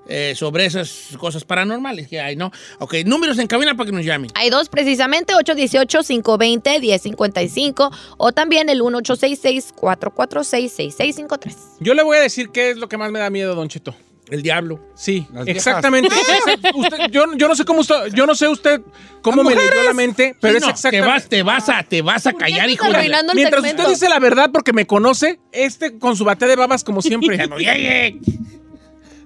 [0.09, 2.51] eh, sobre esas cosas paranormales que hay, ¿no?
[2.79, 4.29] Ok, números en cabina para que nos llamen.
[4.33, 11.55] Hay dos precisamente, 818-520-1055 o también el 1866-446-6653.
[11.79, 13.95] Yo le voy a decir qué es lo que más me da miedo, Don Cheto.
[14.29, 14.79] El diablo.
[14.95, 16.13] Sí, Las exactamente.
[16.75, 18.79] Usted- yo, yo no sé cómo usted, yo no sé usted
[19.23, 21.07] cómo me leyó la mente, pero Sí, es no, te exactamente.
[21.11, 23.81] vas, te vas a, te vas a callar, hijo de la- Mientras segmento.
[23.83, 27.39] usted dice la verdad porque me conoce, este con su bate de babas como siempre.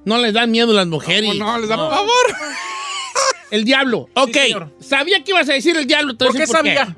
[0.05, 0.15] Ya no.
[0.17, 1.29] No les dan miedo las mujeres.
[1.31, 1.57] ¿Cómo no?
[1.59, 2.09] Les da pavor.
[3.51, 4.09] El diablo.
[4.15, 4.35] Ok.
[4.79, 6.17] Sabía que ibas a decir el diablo.
[6.17, 6.95] ¿Por qué sabía?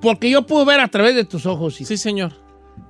[0.00, 1.74] Porque yo puedo ver a través de tus ojos.
[1.76, 1.84] Sí.
[1.84, 2.32] Sí, señor.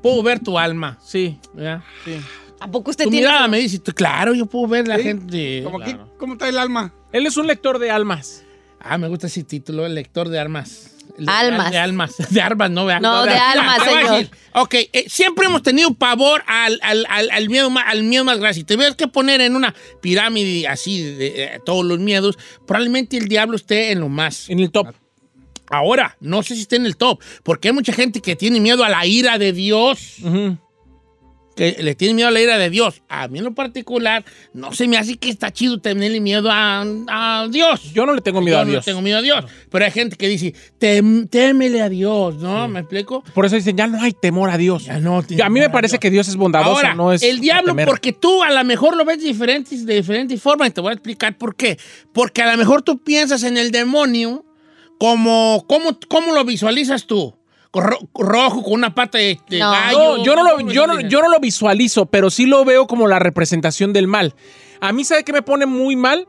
[0.03, 0.99] Puedo ver tu alma.
[1.05, 1.83] Sí, ¿verdad?
[2.05, 2.15] sí.
[2.61, 5.03] ¿A poco usted Tu tiene mirada me dice, claro, yo puedo ver la Sí.
[5.05, 5.63] gente.
[5.65, 6.05] Como Claro.
[6.11, 6.93] que- ¿Cómo está el alma?
[7.11, 8.45] Él es un lector de almas.
[8.79, 10.90] Ah, me gusta ese título, el lector de armas.
[11.27, 11.71] De- Almas.
[11.71, 12.15] De almas.
[12.31, 13.01] De armas, no, ¿verdad?
[13.03, 14.31] No, de almas, te voy a señor.
[14.55, 18.39] Ok, eh, siempre hemos tenido pavor al, al- al- al miedo, más, al miedo más
[18.39, 18.55] grande.
[18.55, 23.17] Si te ves que poner en una pirámide así de eh, todos los miedos, probablemente
[23.17, 24.49] el diablo esté en lo más.
[24.51, 24.89] En el top.
[25.73, 28.83] Ahora, no sé si está en el top, porque hay mucha gente que tiene miedo
[28.83, 30.17] a la ira de Dios.
[30.23, 30.59] Ujú.
[31.61, 33.03] Que le tiene miedo a la ira de Dios.
[33.11, 36.81] A mí en lo particular, no se me hace que está chido tenerle miedo a,
[37.09, 37.93] a Dios.
[37.93, 38.85] Yo no le tengo miedo Yo a no Dios.
[38.87, 39.45] tengo miedo a Dios.
[39.71, 42.67] Pero hay gente que dice, "Tem- témele a Dios, ¿no?
[42.67, 43.23] ¿Me explico?
[43.35, 44.87] Por eso dicen, ya no hay temor a Dios.
[44.87, 47.23] Ya no, a mí me parece que Dios es bondadoso, Ahora, no es.
[47.23, 50.71] el diablo, porque tú a lo mejor lo ves de diferentes, de diferentes formas, y
[50.71, 51.77] te voy a explicar por qué.
[52.15, 54.47] Porque a lo mejor tú piensas en el demonio
[54.99, 57.35] como, ¿cómo, cómo lo visualizas tú?
[57.73, 59.71] Ro- rojo, con una pata de, de No.
[59.71, 59.99] gallo.
[60.19, 62.87] No, yo no, ¿Cómo lo, yo, no, yo no lo visualizo, pero sí lo veo
[62.87, 64.35] como la representación del mal.
[64.81, 66.27] A mí, ¿sabe qué me pone muy mal?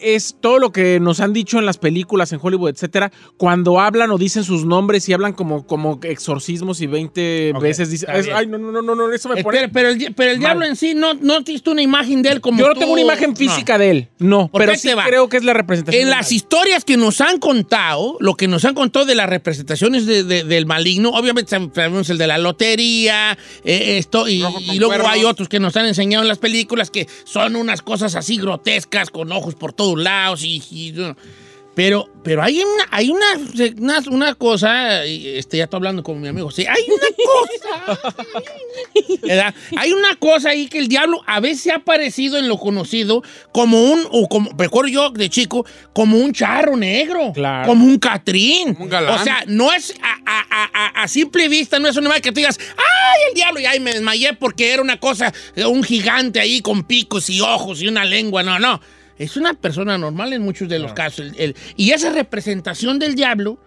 [0.00, 4.10] Es todo lo que nos han dicho en las películas, en Hollywood, etcétera, cuando hablan
[4.10, 8.46] o dicen sus nombres y hablan como, como exorcismos y 20 Ok, veces dicen, ay,
[8.46, 9.58] no, no, no, no, no, eso me Eh, pone...
[9.58, 12.40] Pero, pero el, pero el diablo en sí, no, no tienes una imagen de él
[12.40, 15.36] como Yo no tú- tengo una imagen física de él, no, pero sí creo que
[15.38, 16.02] es la representación.
[16.02, 16.32] En las mal.
[16.34, 20.44] historias que nos han contado, lo que nos han contado de las representaciones de- de-
[20.44, 24.38] del maligno, obviamente sabemos el de la lotería, eh, esto, y,
[24.78, 25.06] luego cuernos.
[25.08, 29.10] hay otros que nos han enseñado en las películas que son unas cosas así grotescas,
[29.10, 30.94] con ojos por todos lados, y,
[31.74, 33.26] pero, pero hay una, hay una,
[33.78, 38.16] una, una cosa, este, ya estoy hablando con mi amigo, sí, hay una cosa,
[39.22, 39.54] ¿verdad?
[39.76, 43.22] Hay una cosa ahí que el diablo a veces ha aparecido en lo conocido
[43.52, 47.68] como un, o como, recuerdo yo de chico, como un charro negro, Claro.
[47.68, 48.72] como un catrín.
[48.74, 49.20] Como un galán.
[49.20, 50.70] O sea, no es a, a- a-
[51.00, 53.60] a- a simple vista, no es una imagen que tú digas, ¡ay, el diablo!
[53.60, 55.32] Y ahí me desmayé porque era una cosa,
[55.64, 58.42] un gigante ahí con picos y ojos y una lengua.
[58.42, 58.80] No, no.
[59.18, 61.26] Es una persona normal en muchos de los casos.
[61.26, 63.58] El- el- y esa representación del diablo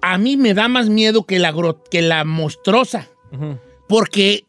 [0.00, 1.54] a mí me da más miedo que la,
[1.90, 3.08] que la monstruosa.
[4.10, 4.44] Que-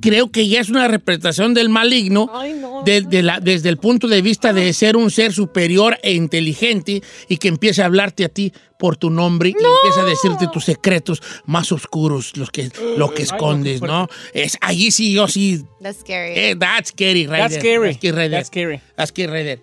[0.00, 2.82] creo que ya es una representación del maligno Ay, no.
[2.84, 7.02] de- de la- desde el punto de vista de ser un ser superior e inteligente
[7.28, 10.64] y que empiece a hablarte a ti por tu nombre y empiece a decirte tus
[10.64, 14.08] secretos más oscuros, los que, lo que escondes, ¿no?
[14.34, 15.64] Es, allí sí, yo sí.
[15.80, 16.32] That's scary.
[16.34, 17.94] eh, that's scary, right That's there.
[17.94, 18.28] scary.
[18.30, 18.80] That's scary.
[18.96, 19.60] That's scary.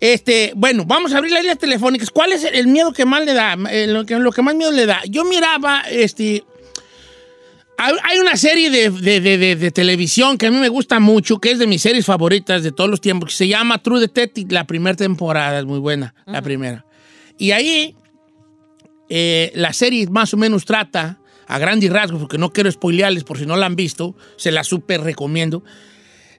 [0.00, 2.10] Este, bueno, vamos a abrir las líneas telefónicas.
[2.10, 3.56] ¿Cuál es el miedo que más le da?
[3.70, 5.00] Eh, lo, que, lo que más miedo le da.
[5.08, 6.42] Yo miraba, este,
[7.78, 11.50] hay una serie de, de- de- de- televisión que a mí me gusta mucho, que
[11.50, 14.52] es de mis series favoritas de todos los tiempos, que se llama True Detective.
[14.52, 16.84] La primera temporada es muy buena, la primera.
[17.38, 17.96] Y ahí
[19.08, 23.38] eh, la serie más o menos trata, a grandes rasgos, porque no quiero spoilearles por
[23.38, 25.62] si no la han visto, se la súper recomiendo.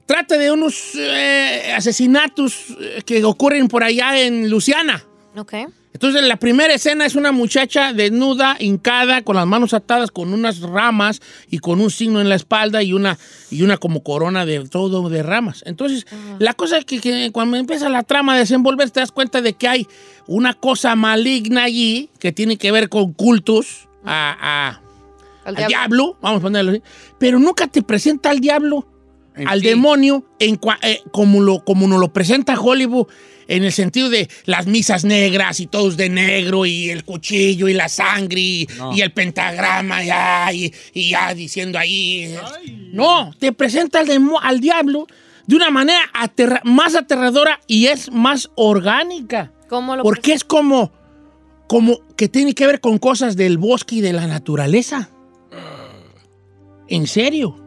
[0.06, 5.04] Trata de unos eh, asesinatos eh, que ocurren por allá en Luciana.
[5.36, 5.54] Ok.
[5.94, 10.60] Entonces, la primera escena es una muchacha desnuda, hincada, con las manos atadas con unas
[10.62, 13.18] ramas y con un signo en la espalda y una,
[13.52, 15.64] y una como corona de todo de ramas.
[15.68, 16.08] Entonces,
[16.40, 19.54] la cosa es que, que cuando empieza la trama a desenvolver, te das cuenta de
[19.54, 19.88] que hay
[20.26, 24.82] una cosa maligna allí que tiene que ver con cultos a, a- Al
[25.46, 25.68] al diablo.
[25.68, 26.82] diablo, vamos a ponerlo así,
[27.20, 28.88] pero nunca te presenta al diablo
[29.36, 29.68] En al sí.
[29.68, 33.08] demonio en cua- eh, como, lo, como nos lo presenta Hollywood,
[33.48, 37.74] en el sentido de las misas negras y todos de negro y el cuchillo y
[37.74, 42.36] la sangre y, y el pentagrama ya, y, y ya diciendo ahí.
[42.94, 45.08] No, te presenta al, demo- al diablo
[45.46, 49.52] de una manera aterra- más aterradora y es más orgánica.
[49.68, 50.92] ¿Cómo lo Porque es como,
[51.68, 55.10] como que tiene que ver con cosas del bosque y de la naturaleza.
[56.88, 57.60] En serio.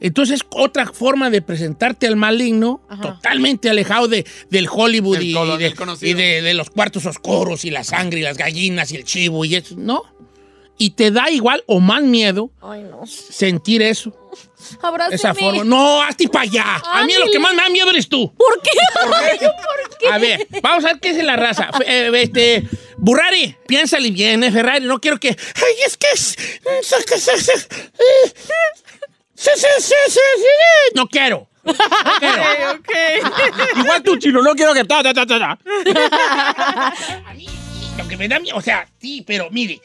[0.00, 5.56] Entonces, otra forma de presentarte al maligno, totalmente alejado de, del Hollywood Del y, de,
[5.58, 6.10] del conocido.
[6.10, 9.44] y de- de los cuartos oscuros y la sangre y las gallinas y el chivo
[9.44, 9.74] y eso.
[9.76, 10.02] No.
[10.80, 13.04] Y te da igual o más miedo Ay, no.
[13.04, 14.14] sentir eso,
[14.80, 15.16] Abrázame.
[15.16, 15.64] esa forma.
[15.64, 16.80] No, hazte para allá.
[16.84, 18.32] A mí lo que más me da miedo eres tú.
[18.36, 18.70] ¿Por qué?
[19.16, 20.08] Ay, ¿por qué?
[20.08, 21.68] A ver, vamos a ver qué es la raza.
[21.84, 22.62] Eh, este,
[22.96, 24.86] Burrari, piénsale bien, eh, Ferrari.
[24.86, 25.30] No quiero que.
[25.30, 26.36] Ay, es que es.
[29.38, 30.94] Sí, sí, sí, sí, sí.
[30.96, 31.46] No quiero.
[31.62, 31.72] No
[32.18, 32.42] quiero.
[33.76, 34.82] Igual tú, chino, no quiero que...
[34.84, 35.38] ta, ta, ta, ta.
[37.24, 37.46] A mí,
[37.96, 39.80] Lo que me da miedo, o sea, sí, pero mire,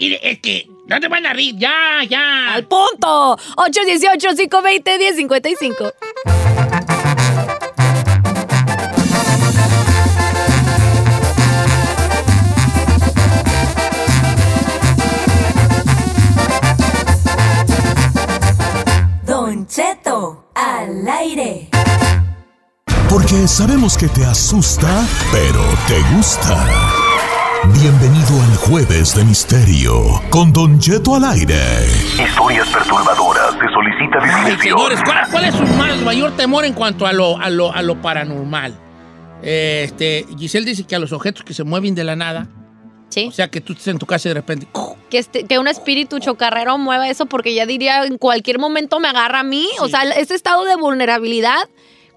[0.00, 2.54] mire, es que no te van a reír, ya, ya.
[2.54, 3.38] Al punto.
[3.56, 5.78] 818-520-1055.
[5.78, 5.92] Don
[19.74, 21.70] Cheto, al aire.
[23.08, 26.62] Porque sabemos que te asusta, pero te gusta.
[27.80, 31.56] Bienvenido al Jueves de Misterio con Don Cheto al aire.
[32.22, 33.52] Historias perturbadoras.
[33.52, 35.64] Se solicita Ay, señores, ¿cuál, cuál es su
[36.04, 38.78] mayor temor en cuanto a lo, a lo, a lo paranormal?
[39.42, 42.46] Eh, Este, Giselle dice que a los objetos que se mueven de la nada,
[43.12, 43.26] Sí.
[43.28, 44.66] o sea, que tú estés en tu casa y de repente...
[45.10, 49.08] Que, este- que un espíritu chocarrero mueva eso porque ya diría en cualquier momento me
[49.08, 49.68] agarra a mí.
[49.80, 51.68] O sea, ese estado de vulnerabilidad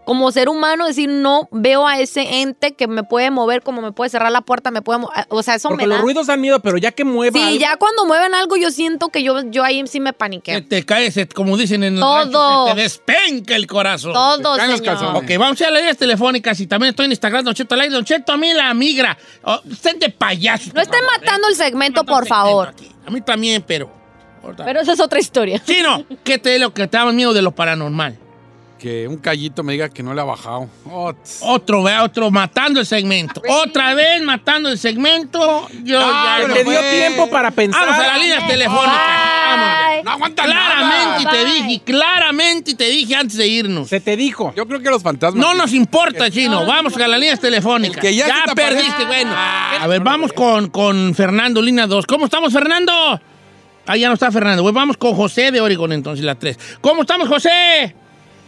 [0.05, 3.91] como ser humano, decir no veo a ese ente que me puede mover, como me
[3.91, 4.99] puede cerrar la puerta, me puede...
[4.99, 6.01] mo- O sea, eso Porque me los da...
[6.03, 9.09] ruidos dan miedo, pero ya que mueva Sí, algo- ya cuando mueven algo yo siento
[9.09, 10.65] que yo, yo ahí sí me Que paniqueo.
[10.67, 12.65] te caes, como dicen en el Todo.
[12.67, 14.13] rancho, te despenca el corazón.
[14.13, 14.95] Todo, caen los señor.
[14.97, 15.23] calzones.
[15.23, 17.75] Ok, vamos a las líneas telefónicas y también estoy en Instagram, Don Cheto.
[17.75, 19.17] Don Cheto, a mí la migra.
[19.43, 20.73] Oh, estén de payasos.
[20.73, 21.51] No estén favor, matando ¿eh?
[21.51, 22.73] el segmento, por el favor.
[23.05, 23.91] A mí también, pero...
[24.57, 25.59] Pero esa es otra historia.
[25.65, 28.19] Chino, ¿qué te es lo que te da miedo de lo paranormal?
[28.79, 30.67] Que un callito me diga que no le ha bajado.
[30.91, 31.39] Oh, tss.
[31.41, 33.41] Otro, vea, otro matando el segmento.
[33.47, 35.67] Otra vez matando el segmento.
[35.83, 36.91] Yo Ah, ya no- Te dio Pues.
[36.91, 37.81] tiempo para pensar.
[37.87, 38.97] Vamos a las líneas telefónicas.
[39.47, 40.03] Vamos.
[40.03, 41.31] No aguanta Claramente nada.
[41.31, 43.87] te dije, claramente te dije antes de irnos.
[43.87, 44.53] Se te dijo.
[44.55, 45.39] Yo creo que los fantasmas.
[45.43, 46.65] No nos importa, chino.
[46.65, 47.95] Vamos a las líneas telefónicas.
[47.97, 49.31] El que ya te perdiste, bueno.
[49.35, 52.05] A ver, vamos con, con Fernando, línea 2.
[52.05, 52.91] ¿Cómo estamos, Fernando?
[53.87, 54.63] Ah, ya no está Fernando.
[54.63, 56.57] Pues vamos con José de Oregon, entonces, la 3.
[56.81, 57.95] ¿Cómo estamos, José?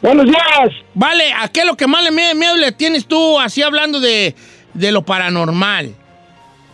[0.01, 0.69] Buenos días.
[0.93, 3.99] Vale, ¿a qué es lo que más le mie- miedo le tienes tú así hablando
[3.99, 4.35] de,
[4.73, 5.89] de lo paranormal?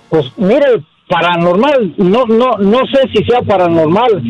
[0.09, 4.21] Pues mire, paranormal, no, no, no sé si sea paranormal,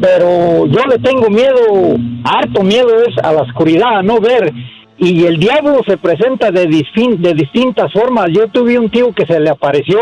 [0.00, 4.52] pero yo le tengo miedo, harto miedo es a la oscuridad, a no ver.
[4.98, 8.26] Y el diablo se presenta de, distin- de distintas formas.
[8.32, 9.98] Yo tuve un tío que se le apareció.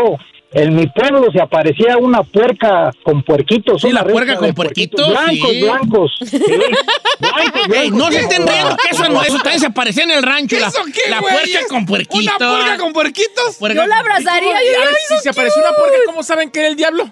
[0.51, 3.81] En mi pueblo se aparecía una puerca con puerquitos.
[3.81, 5.61] Sí, una la puerca con puerquitos, Blancos, sí.
[5.61, 6.11] blancos.
[6.25, 6.39] sí.
[7.19, 10.23] Blancos, Ey, no se estén riendo, que eso, no, eso también se aparecía en el
[10.23, 10.57] rancho.
[10.59, 12.33] La, ¿Eso qué, la puerca con puerquito.
[12.37, 13.57] ¿Una puerca con puerquitos?
[13.59, 14.57] Puerca Yo la con abrazaría.
[14.57, 17.03] A Yo, ver, si se apareció una puerca, ¿cómo saben que era el diablo?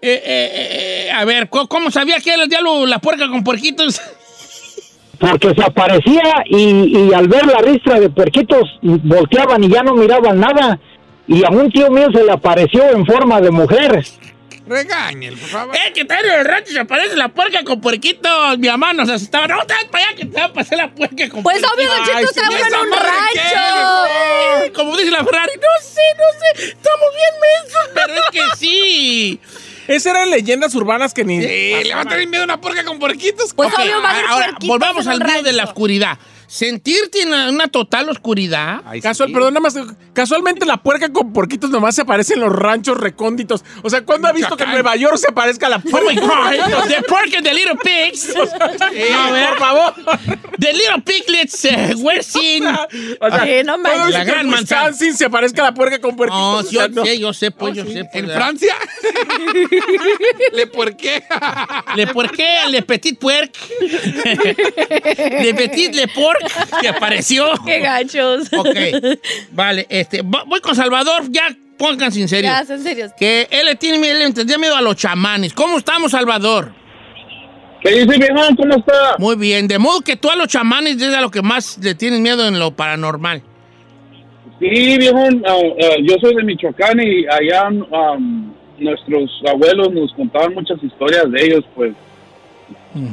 [0.00, 3.44] Eh, eh, eh, a ver, ¿cómo, cómo sabía que era el diablo la puerca con
[3.44, 4.00] puerquitos?
[5.18, 9.94] porque se aparecía y, y al ver la ristra de puerquitos volteaban y ya no
[9.94, 10.78] miraban nada.
[11.28, 14.04] Y a un tío mío se le apareció en forma de mujer.
[14.66, 15.76] Regáñelo, por favor.
[15.76, 18.58] ¡Eh, que está en el rancho se aparece la puerca con puerquitos!
[18.58, 19.46] Mi mamá nos asustaba.
[19.46, 21.88] ¡No, te vas para allá que te va a pasar la puerca con Pues obvio,
[21.88, 22.34] puerquitos!
[22.34, 24.06] Don Cheto, sí, uno en un rancho.
[24.64, 28.56] Eh, Como dice la Ferrari, no sé, no sé, estamos bien mensos, pero es que
[28.56, 29.40] sí.
[29.86, 31.38] Esas eran leyendas urbanas que ni...
[31.44, 33.54] Eh, le va a tener miedo a una puerca con puerquitos.
[33.54, 36.18] Pues Ok, obvio va a haber ahora, volvamos al miedo de la oscuridad.
[36.48, 38.82] Sentirte en una, total oscuridad.
[38.86, 39.34] Ay, Casual, sí.
[39.34, 39.74] perdón, nada más.
[40.12, 43.64] Casualmente la puerca con porquitos nomás se aparece en los ranchos recónditos.
[43.82, 44.70] O sea, ¿cuándo ha visto que en.
[44.70, 46.20] Nueva York se aparezca la Oh my puerca?
[46.20, 48.34] God, the pork and the little pigs.
[48.36, 49.94] a ver, por favor.
[50.58, 52.64] The little piglets uh, were seen.
[53.20, 54.00] O sea, Sí, no ¿cuándo manches.
[54.00, 54.92] ha visto La que gran manzana.
[54.92, 56.66] Se aparezca la puerca con No, puerquitos?
[56.66, 57.04] O yo no.
[57.04, 58.04] sé, yo sé, pues, yo sé.
[58.04, 58.36] pues, ¿En ¿verdad?
[58.36, 58.74] Francia?
[60.52, 61.22] ¿Le por qué?
[61.96, 63.52] Le porqué, le petit puerc.
[65.42, 66.35] le petit le porc
[66.80, 67.46] que apareció.
[67.64, 68.52] Qué gachos.
[68.52, 68.76] Ok,
[69.52, 72.50] vale, este, vo- voy con Salvador, ya pónganse en serio.
[72.50, 73.06] Ya, en serio.
[73.18, 75.52] Que él le tiene miedo, él le tendría miedo a los chamanes.
[75.52, 76.72] ¿Cómo estamos, Salvador?
[77.82, 78.56] ¿Qué dice, viejón?
[78.56, 79.16] ¿Cómo está?
[79.18, 81.94] Muy bien, de modo que tú a los chamanes es a lo que más le
[81.94, 83.42] tienes miedo en lo paranormal.
[84.58, 90.54] Sí, viejón, ah, ah, yo soy de Michoacán y allá um, nuestros abuelos nos contaban
[90.54, 91.92] muchas historias de ellos, pues,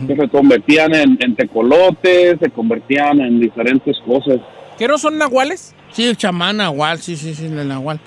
[0.08, 4.38] que se convertían en, en tecolotes, se convertían en diferentes cosas.
[4.78, 5.76] ¿Qué no son nahuales?
[5.92, 8.00] Sí, el chamán nahual, sí, sí, sí, el nahual.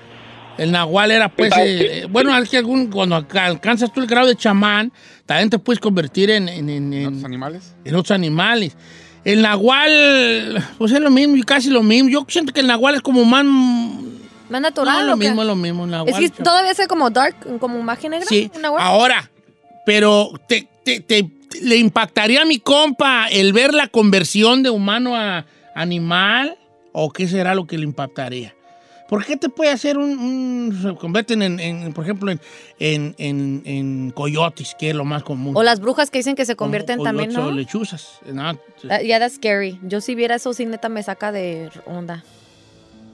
[0.58, 4.26] El nahual era, pues, eh, bueno, es que algún, cuando alca- alcanzas tú el grado
[4.28, 4.90] de chamán,
[5.26, 7.74] también te puedes convertir en, en, en- en- ¿Otros animales?
[7.84, 8.76] en otros animales.
[9.24, 12.08] El nahual, pues es lo mismo, y casi lo mismo.
[12.08, 13.44] Yo siento que el nahual es como más...
[13.44, 15.84] ¿Más natural No, es lo mismo, es lo mismo.
[15.84, 18.26] el nahual, Es que todavía se como dark, como magia negra.
[18.28, 18.86] Sí, una guarda.
[18.86, 19.30] ahora,
[19.84, 21.28] pero te, te- te-
[21.62, 26.56] le impactaría a mi compa el ver la conversión de humano a animal
[26.92, 28.54] o qué será lo que le impactaría.
[29.08, 32.40] ¿Por qué te puede hacer un, un- se convierten en, en, por ejemplo, en,
[32.80, 35.56] en, en- coyotes, que es lo más común?
[35.56, 37.46] O las brujas que dicen que se convierten Como también, ¿no?
[37.46, 38.18] o lechuzas.
[38.26, 38.58] ¿no?
[38.88, 39.78] That- yeah, that's scary.
[39.82, 42.24] Yo si viera eso, sí, neta, me saca de onda.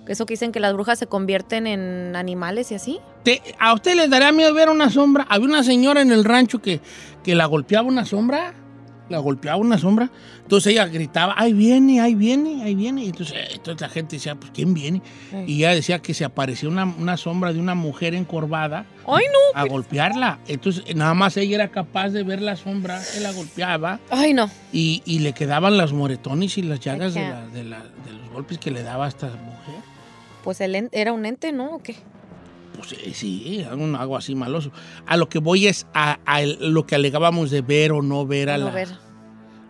[0.08, 2.98] Eso que dicen que las brujas se convierten en animales y así.
[3.60, 5.26] ¿A usted les daría miedo ver una sombra?
[5.28, 6.80] Había una señora en el rancho que,
[7.22, 8.54] que la golpeaba una sombra.
[9.08, 10.10] La golpeaba una sombra.
[10.42, 13.04] Entonces ella gritaba, ahí viene, ahí viene, ahí viene.
[13.04, 15.02] Y entonces, eh, entonces la gente decía, pues ¿quién viene?
[15.46, 19.60] Y ella decía que se aparecía una, una sombra de una mujer encorvada ¡Ay, no!
[19.60, 20.38] a golpearla.
[20.48, 24.32] Entonces eh, nada más ella era capaz de ver la sombra que la golpeaba ¡Ay,
[24.34, 24.48] no!
[24.72, 27.34] y, y le quedaban los moretones y las llagas de, can't.
[27.34, 29.82] la- de la- de los golpes que le daba a esta mujer.
[30.44, 31.76] Pues era un ente, ¿no?
[31.76, 31.94] ¿O qué?
[32.76, 34.72] Pues eh, sí, algo, algo así maloso.
[35.06, 38.26] A lo que voy es a, a el- lo que alegábamos de ver o no
[38.26, 38.88] ver a No la, ver.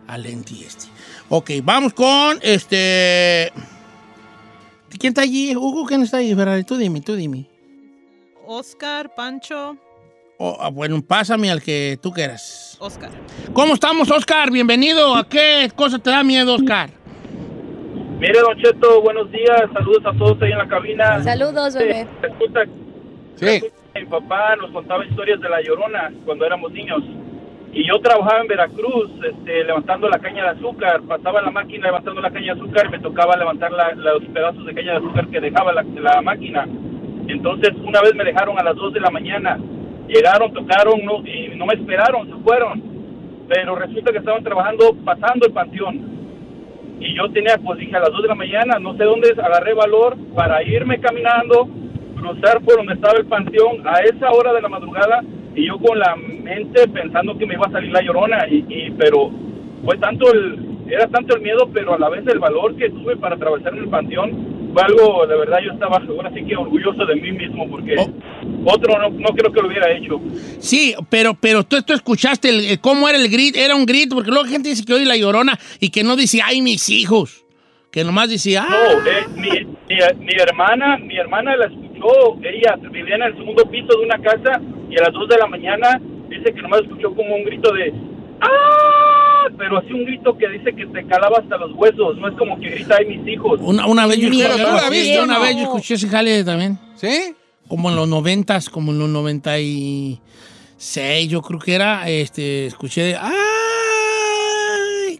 [0.07, 0.85] al ente este.
[1.29, 3.51] Ok, vamos con este.
[4.99, 5.55] ¿Quién está allí?
[5.55, 6.33] Hugo, ¿quién está allí?
[6.35, 7.49] Ferrari, tú dime, tú dime.
[8.45, 9.77] Oscar, Pancho,
[10.39, 12.75] Oh, ah, bueno, pásame al que tú quieras.
[12.79, 13.11] Oscar.
[13.53, 14.51] ¿Cómo estamos, Oscar?
[14.51, 15.15] Bienvenido.
[15.15, 16.89] ¿A qué cosa te da miedo, Oscar?
[18.23, 19.63] Mire, Don Cheto, buenos días.
[19.73, 21.21] Saludos a todos ahí en la cabina.
[21.21, 22.07] Saludos, bebé.
[22.21, 22.63] Resulta,
[23.35, 23.45] Sí.
[23.45, 27.03] resulta que mi papá nos contaba historias de la Llorona cuando éramos niños.
[27.73, 31.01] Y yo trabajaba en Veracruz, este, levantando la caña de azúcar.
[31.01, 34.65] Pasaba la máquina levantando la caña de azúcar y me tocaba levantar la- los pedazos
[34.65, 36.65] de caña de azúcar que dejaba la, la máquina.
[37.27, 39.59] Entonces, una vez me dejaron a las 2 de la mañana.
[40.07, 42.81] Llegaron, tocaron no, y no me esperaron, se fueron.
[43.49, 46.12] Pero resulta que estaban trabajando pasando el panteón.
[46.99, 49.73] Y yo tenía, pues dije a las 2 de la mañana, no sé dónde, agarré
[49.73, 51.67] valor para irme caminando,
[52.15, 55.21] cruzar por donde estaba el panteón a esa hora de la madrugada
[55.55, 58.47] y yo con la mente pensando que me iba a salir la llorona.
[58.49, 59.29] Y, y- pero
[59.83, 63.17] fue tanto el, era tanto el miedo, pero a la vez el valor que tuve
[63.17, 67.15] para atravesar el panteón fue algo, de verdad, yo estaba ahora sí que orgulloso de
[67.15, 67.95] mí mismo porque
[68.65, 70.19] otro no, no creo que lo hubiera hecho.
[70.59, 73.59] Sí, pero, pero tú, tú escuchaste el- cómo era el grito.
[73.59, 76.15] Era un grito, porque luego la gente dice que oye la llorona y que no
[76.15, 77.43] dice, ay, mis hijos.
[77.91, 78.65] Que nomás dice, ah.
[78.69, 83.69] No, eh, mi, mi- mi hermana, mi hermana la escuchó, ella vivía en el segundo
[83.69, 87.13] piso de una casa y a las 2 de la mañana dice que nomás escuchó
[87.13, 87.93] como un grito de
[88.41, 89.47] ¡Ah!
[89.57, 92.59] Pero así un grito que dice que te calaba hasta los huesos, no es como
[92.59, 93.59] que grita ay mis hijos.
[93.61, 95.61] Una, una vez yo Pero escuché, tú la algo así, viste, ¿o una vez yo
[95.63, 96.79] escuché ese jale también.
[96.95, 97.35] ¿Sí?
[97.73, 100.19] Como en los noventas, como en los noventa y
[100.77, 103.31] seis, yo creo que era, este, escuché, ¡ay!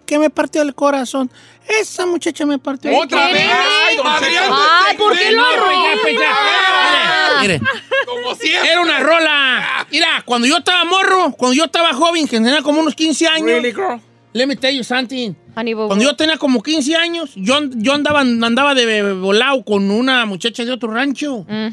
[0.06, 1.32] Que me partió el corazón.
[1.68, 3.34] Esa muchacha me partió el ¡Otra corazón.
[3.34, 3.50] vez!
[3.52, 4.56] ¡Ay, don Cheto!
[4.86, 5.42] Ay, ¿por qué lo.
[7.42, 7.60] Mire.
[8.06, 8.72] Como siempre.
[8.72, 9.88] Era una rola.
[9.92, 13.48] Mira, cuando yo estaba morro, cuando yo estaba joven, que tenía como unos 15 años.
[13.48, 14.00] Really, girl?
[14.34, 15.34] Let me tell you something.
[15.56, 20.64] Cuando yo tenía como 15 años, yo, yo andaba, andaba de volado con una muchacha
[20.64, 21.48] de otro rancho.
[21.50, 21.70] Mm.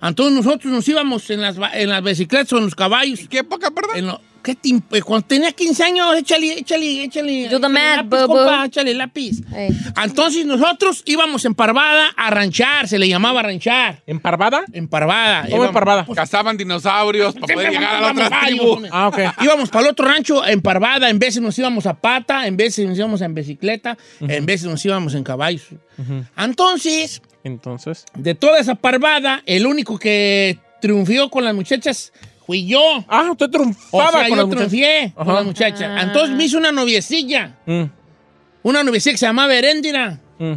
[0.00, 3.20] Entonces nosotros nos íbamos en las, en las bicicletas o en los caballos.
[3.28, 3.96] ¿Qué época, perdón?
[3.96, 7.48] En lo- ¿qué te eh, cuando tenía 15 años, échale, échale, échale.
[7.48, 8.64] Do the échale math, lápiz, boo, compa, boo.
[8.64, 9.40] échale lápiz.
[9.54, 9.68] Ey.
[10.02, 14.02] Entonces nosotros íbamos en Parvada a ranchar, se le llamaba ranchar.
[14.06, 14.64] ¿En Parvada?
[14.72, 15.46] En Parvada.
[15.50, 16.06] ¿Cómo en Parvada?
[16.14, 18.82] Cazaban dinosaurios para poder llegar a la otra tribu.
[18.90, 19.18] Ah, ok.
[19.42, 22.86] Íbamos para el otro rancho en Parvada, en veces nos íbamos a pata, en veces
[22.86, 25.66] nos íbamos en bicicleta, en veces nos íbamos en caballos.
[26.36, 28.04] Entonces, Entonces.
[28.14, 32.12] de toda esa Parvada, el único que triunfó con las muchachas
[32.48, 32.80] fui yo.
[33.06, 35.34] Ah, usted O triunfaba sea, con yo las triunfé con Ajá.
[35.34, 35.82] las muchachas.
[35.94, 36.00] Ah.
[36.02, 37.58] Entonces me hizo una noviecilla.
[37.66, 37.84] Mm,
[38.62, 40.18] Una noviecilla que se llamaba Heréndira.
[40.38, 40.52] mm.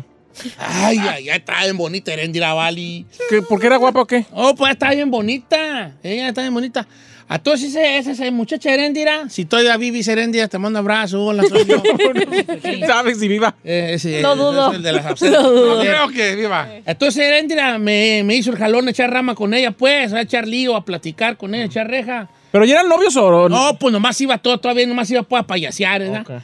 [0.57, 3.05] Ay, ay, ay, está bien bonita Heréndira, Vali.
[3.29, 4.25] ¿Qué- ¿Por qué era guapa o qué?
[4.31, 5.93] Oh, pues está bien bonita.
[6.01, 6.87] Ella está bien bonita.
[7.33, 11.81] Entonces, esa, esa, muchacha Heréndira, si todavía vive Heréndira, te mando abrazo, hola, soy yo.
[12.61, 13.55] ¿Quién sabe si viva?
[13.63, 14.73] Eh, ese, Lo dudo.
[14.73, 15.75] el de las dudo.
[15.75, 16.67] No creo que viva.
[16.85, 20.47] Entonces Heréndira me, me hizo el jalón a echar rama con ella, pues, a echar
[20.47, 22.29] lío, a platicar con ella, a echar reja.
[22.51, 25.47] ¿Pero ya eran novios o No, pues nomás iba todo, todavía nomás iba pues, a
[25.47, 26.43] payasear, ¿verdad?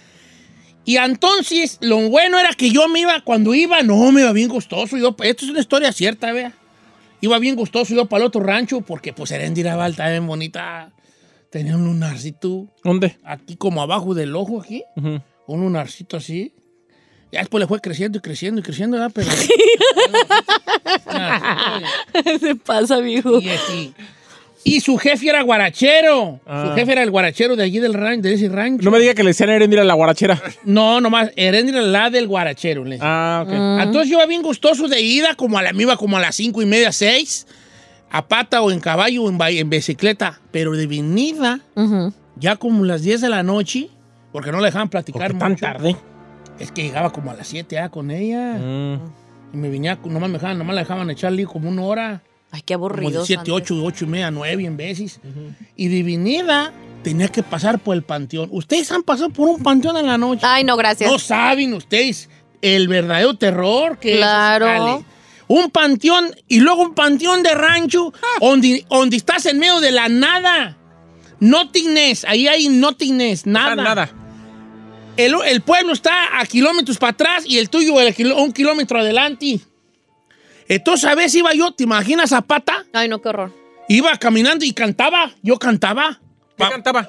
[0.85, 4.47] Y entonces, lo bueno era que yo me iba, cuando iba, no, me iba bien
[4.47, 4.95] gustoso.
[4.95, 6.53] Yo, esto es una historia cierta, vea.
[7.21, 10.91] Iba bien gustoso, iba para el otro rancho, porque pues Heréndira Val está bien bonita.
[11.49, 13.17] Tenía un lunarcito ¿Dónde?
[13.23, 14.83] aquí como abajo del ojo, aquí.
[14.95, 15.21] Un
[15.61, 16.53] lunarcito así.
[17.31, 19.11] Ya después le fue creciendo y creciendo y creciendo, ¿verdad?
[19.13, 19.29] Pero...
[22.39, 23.39] Se pasa, viejo.
[23.39, 23.93] y, y-
[24.67, 26.41] y su jefe era guarachero.
[26.45, 26.65] Ah.
[26.67, 28.83] Su jefe era el guarachero de allí del rancho, de ese rancho.
[28.83, 30.41] No me diga que le decían a Erendira la guarachera.
[30.65, 32.83] No, nomás, Heréndira la del guarachero.
[32.83, 32.99] le.
[32.99, 33.83] Ah, ok.
[33.83, 36.61] Entonces yo iba bien gustoso de ida, como a la, iba como a las cinco
[36.61, 37.47] y media, seis,
[38.11, 40.41] a pata o en caballo o en, bicicleta.
[40.51, 41.61] Pero de venida,
[42.35, 43.89] ya como las 10 de la noche,
[44.33, 45.65] porque no le dejaban platicar ¿Por qué tan mucho.
[45.65, 45.95] tarde?
[46.59, 48.55] Es que llegaba como a las 7 ya con ella.
[48.55, 48.99] Mm.
[49.53, 52.21] Y me venía, nomás me dejaban, nomás la dejaban echar lío como una hora.
[52.51, 53.25] Ay, qué Como de aburrido.
[53.25, 55.19] 7, 8, 8 y media, 9 en veces.
[55.75, 56.73] Y de venida
[57.03, 58.49] tenía que pasar por el panteón.
[58.51, 60.41] Ustedes han pasado por un panteón en la noche.
[60.43, 61.11] Ay, no, gracias.
[61.11, 62.29] No saben ustedes
[62.61, 64.97] el verdadero terror que Claro.
[64.99, 65.05] es.
[65.49, 70.09] Un panteón y luego un panteón de rancho donde, donde estás en medio de la
[70.09, 70.77] nada.
[71.39, 73.75] Nothingness, ahí hay nothingness, nada.
[73.75, 74.09] Nada.
[75.15, 79.59] El, el pueblo está a kilómetros para atrás y el tuyo el un kilómetro adelante.
[80.69, 82.85] Entonces a veces iba yo, ¿te imaginas a pata?
[82.93, 83.53] Ay, no, qué horror.
[83.89, 86.19] Iba caminando y cantaba, yo cantaba.
[86.57, 87.07] ¿Qué cantaba?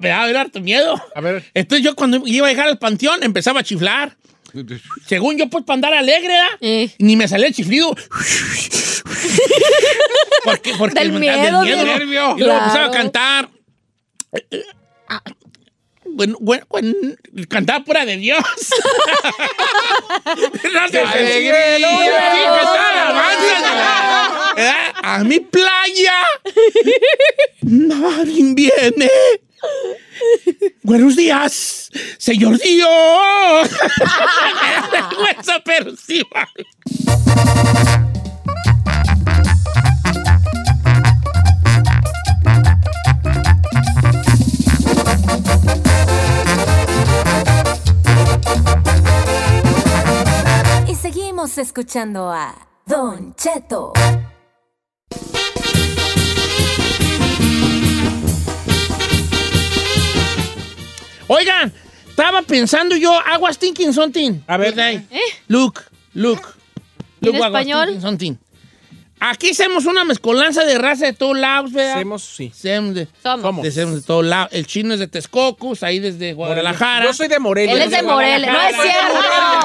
[0.00, 1.00] Me daba ver harto miedo.
[1.14, 1.44] A ver.
[1.54, 4.16] Entonces yo cuando iba a llegar al panteón empezaba a chiflar.
[5.06, 6.34] Según yo, pues para andar alegre.
[6.60, 6.90] Eh.
[6.98, 7.94] Ni me salía el chiflido.
[10.44, 12.58] porque, porque Del miedo, del del- Y luego Claro.
[12.58, 13.48] empezaba a cantar.
[16.10, 16.94] Bueno, bueno, bueno,
[17.48, 18.42] cantaba pura de Dios.
[21.80, 21.88] no.
[25.02, 26.22] A mi playa
[27.62, 29.10] nadie viene.
[30.82, 33.68] Buenos días, señor Dios.
[34.92, 35.62] Vergüenza,
[51.38, 52.52] seguimos escuchando a
[52.84, 53.92] Don Cheto.
[61.28, 61.72] Oigan,
[62.08, 64.40] estaba pensando yo, was thinking something.
[64.48, 64.76] A ver.
[64.78, 65.06] ¿Eh?
[65.46, 65.84] Look,
[66.14, 66.56] look.
[67.20, 67.86] ¿En Look, was español?
[67.86, 68.36] thinking something.
[69.20, 71.94] Aquí hacemos una mezcolanza de raza de todos lados, ¿verdad?
[71.96, 72.50] Hacemos, sí.
[72.54, 73.62] Hacemos de, Somos.
[73.74, 74.48] de todos lados.
[74.52, 77.04] El chino es de Texcocos, ahí desde Guadalajara.
[77.06, 77.74] Yo soy de Morelia.
[77.74, 78.52] Él es de Morelia.
[78.52, 79.14] No es cierto.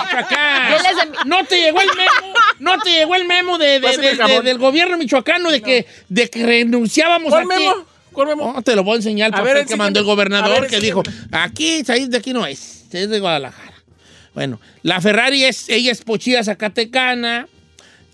[0.06, 0.74] Michoacán.
[0.74, 3.82] Él es de- No te llegó el memo, no te llegó el memo de, de-
[3.82, 4.36] Pásame de- el jabón.
[4.38, 7.64] de- del gobierno michoacano de que, de que renunciábamos ¿Cuál aquí.
[7.64, 7.86] memo?
[8.12, 8.54] ¿Cuál memo?
[8.56, 10.70] No, te lo voy a enseñar el A papel que mandó el gobernador A ver,
[10.70, 13.74] que dijo, aquí, ahí de aquí no es, es de Guadalajara.
[14.34, 17.48] Bueno, la Ferrari es, ella es pochilla zacatecana,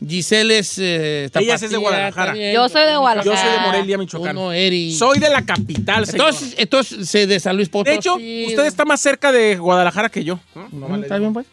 [0.08, 2.32] Giselle es eh, Ella es de Guadalajara.
[2.32, 2.54] también.
[2.54, 3.36] Yo soy de Guadalajara.
[3.36, 4.36] Yo soy de Morelia, Michoacán.
[4.36, 4.98] No eres.
[4.98, 6.28] Soy de la capital, señor.
[6.30, 7.92] Entonces, entonces, se de San Luis Potosí.
[7.92, 10.40] de hecho, usted está más cerca de Guadalajara que yo.
[10.56, 10.70] ¿no?
[10.72, 11.04] No Mm, vale.
[11.04, 11.46] ¿Está bien, pues?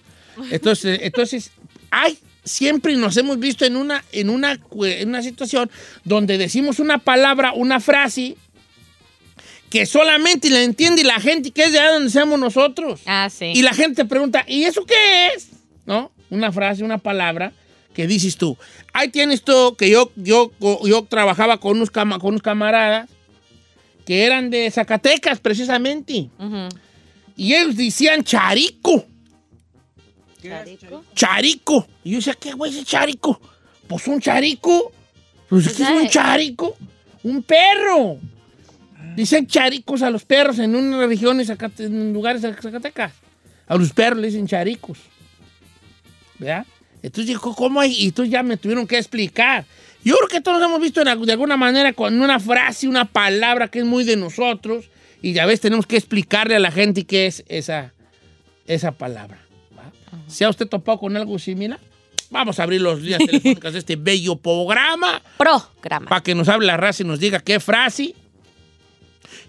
[0.51, 1.51] Entonces, entonces,
[1.91, 5.71] ay, siempre nos hemos visto en una, en una, en una situación
[6.05, 8.37] donde decimos una palabra, una frase,
[9.71, 13.01] que solamente la entiende la gente que es de allá donde seamos nosotros.
[13.07, 13.47] Ah, sí.
[13.47, 15.49] Y la gente pregunta, ¿y eso qué es?
[15.87, 16.13] ¿No?
[16.31, 17.53] Una frase, una palabra
[17.97, 18.59] que dices tú.
[18.93, 20.53] Ahí tienes tú que yo, yo,
[20.85, 23.09] yo trabajaba con unos, cama- con unos camaradas
[24.05, 26.29] que eran de Zacatecas, precisamente.
[27.37, 29.07] Y ellos decían charico.
[30.43, 31.05] Charico.
[31.15, 31.89] Charico.
[32.05, 33.41] Y yo decía, ¿qué güey es charico?
[33.89, 34.93] Pues un charico.
[35.49, 36.77] Pues ¿qué es un charico?
[37.23, 38.19] Un perro.
[39.17, 43.13] Dicen charicos a los perros en unas regiones, en lugares de Zacatecas.
[43.67, 44.99] A los perros le dicen charicos.
[46.39, 46.67] ¿Verdad?
[47.07, 47.93] Entonces dijo, ¿cómo hay?
[47.93, 49.65] Y entonces ya me tuvieron que explicar.
[50.05, 53.81] Yo creo que todos hemos visto de alguna manera con una frase, una palabra que
[53.81, 54.87] es muy de nosotros
[55.23, 57.93] y ya ves, tenemos que explicarle a la gente qué es esa,
[58.67, 59.39] esa palabra.
[60.27, 61.79] ¿Se ha usted topado con algo similar?
[62.31, 66.09] Vamos a abrir los días telefónicos de este bello programa Programa.
[66.09, 68.15] para que nos hable la raza y nos diga qué frase,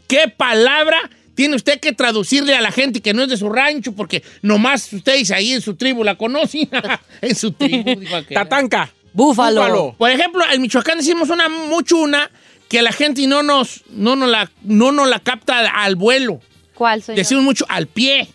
[0.07, 3.91] qué palabra tiene usted que traducirle a la gente que no es de su rancho,
[3.91, 6.67] porque nomás ustedes ahí en su tribu la conocen.
[7.21, 8.23] en su tribu, dijo.
[8.33, 8.91] Tatanca.
[9.13, 9.61] Búfalo.
[9.61, 9.95] Búfalo.
[9.99, 12.31] Por ejemplo, en Michoacán decimos una mucho una
[12.67, 16.41] que la gente no nos, no nos, la, no nos la capta al, vuelo.
[16.73, 18.27] ¿Cuál soy Decimos mucho al pie,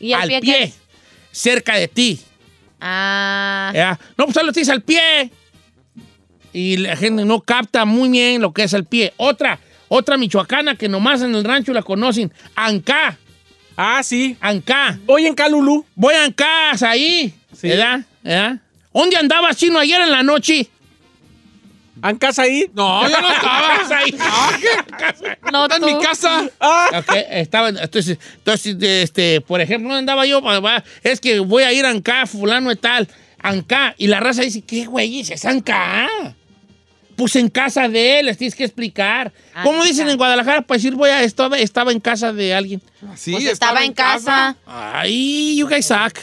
[0.00, 0.74] ¿Y al pie, pie, qué es?
[1.30, 2.20] cerca de ti.
[2.80, 3.70] Ah.
[3.72, 4.00] ¿ya?
[4.18, 5.30] No, pues lo tienes al pie.
[6.52, 9.14] Y la gente no capta muy bien lo que es el pie.
[9.16, 9.60] Otra,
[9.94, 13.18] otra michoacana que nomás en el rancho la conocen, Ancá.
[13.76, 14.38] Ah, sí.
[14.40, 14.98] Ancá.
[15.04, 15.84] Voy en Calulú.
[15.94, 17.34] Voy a Ancá, ahí.
[17.54, 17.68] Sí.
[17.68, 18.00] ¿Verdad?
[18.22, 18.58] ¿verdad?
[18.94, 20.66] ¿Dónde andabas, chino, ayer en la noche?
[22.00, 22.70] ¿Ancas ahí?
[22.74, 23.80] No, yo no estaba.
[23.98, 24.14] Ahí.
[25.52, 26.48] No, Está en mi casa.
[26.58, 30.40] Ah, Ok, estaba, entonces, entonces, este, por ejemplo, ¿dónde andaba yo?
[30.40, 33.08] Va, Es que voy a ir a Ancá, fulano y tal,
[33.42, 33.94] Ancá.
[33.98, 35.20] Y la raza dice, ¿qué güey?
[35.20, 36.08] Es Ancá.
[37.22, 39.32] Pues en casa de él, les tienes que explicar.
[39.62, 39.88] ¿Cómo Ancá.
[39.88, 40.62] dicen en Guadalajara?
[40.62, 42.82] Pues decir, voy a, estaba, estaba en casa de alguien.
[43.16, 44.56] Sí, Pues estaba en casa.
[44.66, 46.18] Ay, you guys suck.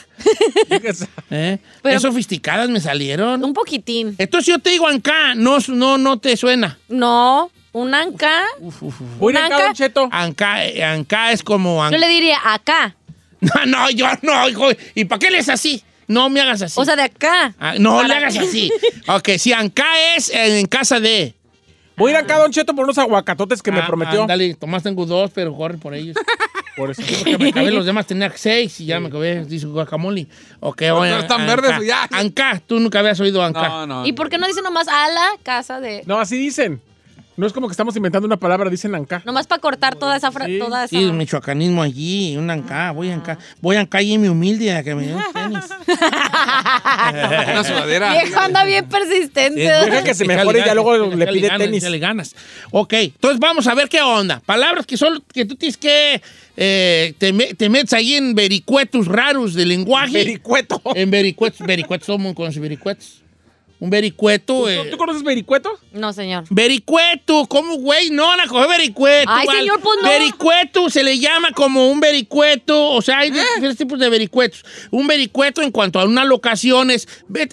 [1.32, 1.58] ¿Eh?
[1.82, 3.43] Pero- Qué sofisticadas me salieron.
[3.43, 4.16] Un poquitín.
[4.18, 6.78] Entonces yo te digo Ancá, no, no, no te suena.
[6.89, 8.41] No, un anca.
[8.60, 9.64] en ¿Anca?
[9.64, 10.10] Don Cheto.
[10.12, 11.76] Ancá, eh, Ancá es como...
[11.89, 12.95] Yo An- le diría acá.
[13.41, 14.68] No, no, yo no, hijo.
[14.95, 15.82] ¿Y para qué le es así?
[16.10, 16.78] No me hagas así.
[16.78, 17.53] O sea, de acá.
[17.60, 18.70] Ah, no Para- le hagas así.
[19.07, 19.86] Ok, si Ancá
[20.18, 21.34] es en casa de...
[21.95, 24.22] Voy a ir acá, Don Cheto, por unos aguacatotes que me Ah, prometió.
[24.22, 26.18] Ándale, Tomás tengo dos, pero corre por ellos.
[26.78, 27.01] Por eso.
[27.05, 30.28] Porque me acabé los demás, tenía seis y ya me acabé, dice guacamole.
[30.62, 31.20] Ok, Pero bueno.
[31.20, 32.07] están verdes, ya.
[32.12, 33.68] Ancá, tú nunca habías oído Ancá.
[33.68, 34.05] No, no.
[34.07, 36.03] ¿Y por qué no dice nomás a la casa de.?
[36.05, 36.80] No, así dicen.
[37.40, 39.22] No es como que estamos inventando una palabra, dicen Anca.
[39.26, 40.30] Nomás para cortar toda esa.
[40.30, 40.60] fra- Sí.
[40.60, 40.90] Toda esa...
[40.90, 43.38] Sí, el michoacanismo allí, un Ancá, voy a Ancá.
[43.62, 45.64] Voy a y mi humilde a que me den tenis.
[45.88, 48.12] Una sudadera.
[48.12, 49.62] Viejo anda bien persistente.
[49.62, 51.82] Deja que se mejore y ya luego le pide ganas, tenis.
[51.84, 52.36] échale ganas.
[52.72, 54.42] Ok, entonces vamos a ver qué onda.
[54.46, 56.22] Palabras que son que tú tienes que
[56.58, 60.12] eh, te, me- te metes ahí en vericuetos raros de lenguaje.
[60.12, 60.82] Vericueto.
[60.94, 63.22] en vericuetos, vericuetos, el mundo conoce vericuetos.
[63.82, 64.56] Un vericueto.
[64.64, 65.80] ¿Tú, eh, tú conoces vericueto?
[65.94, 66.44] No, señor.
[66.50, 68.10] Vericueto, ¿cómo, güey?
[68.10, 69.32] No van a coger vericueto.
[69.32, 70.10] Ay, señor, pues no.
[70.10, 72.90] Vericueto se le llama como un vericueto.
[72.92, 74.66] O sea, hay diferentes tipos de vericuetos.
[74.92, 77.08] Un vericueto en cuanto a unas locaciones.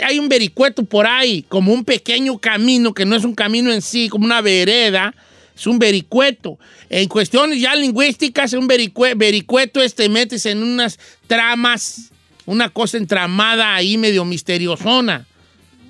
[0.04, 3.80] Hay un vericueto por ahí, como un pequeño camino, que no es un camino en
[3.80, 5.14] sí, como una vereda.
[5.56, 6.58] Es un vericueto.
[6.90, 10.98] En cuestiones ya lingüísticas, un vericue- vericueto es te metes en unas
[11.28, 12.10] tramas,
[12.46, 15.24] una cosa entramada ahí medio misteriosona.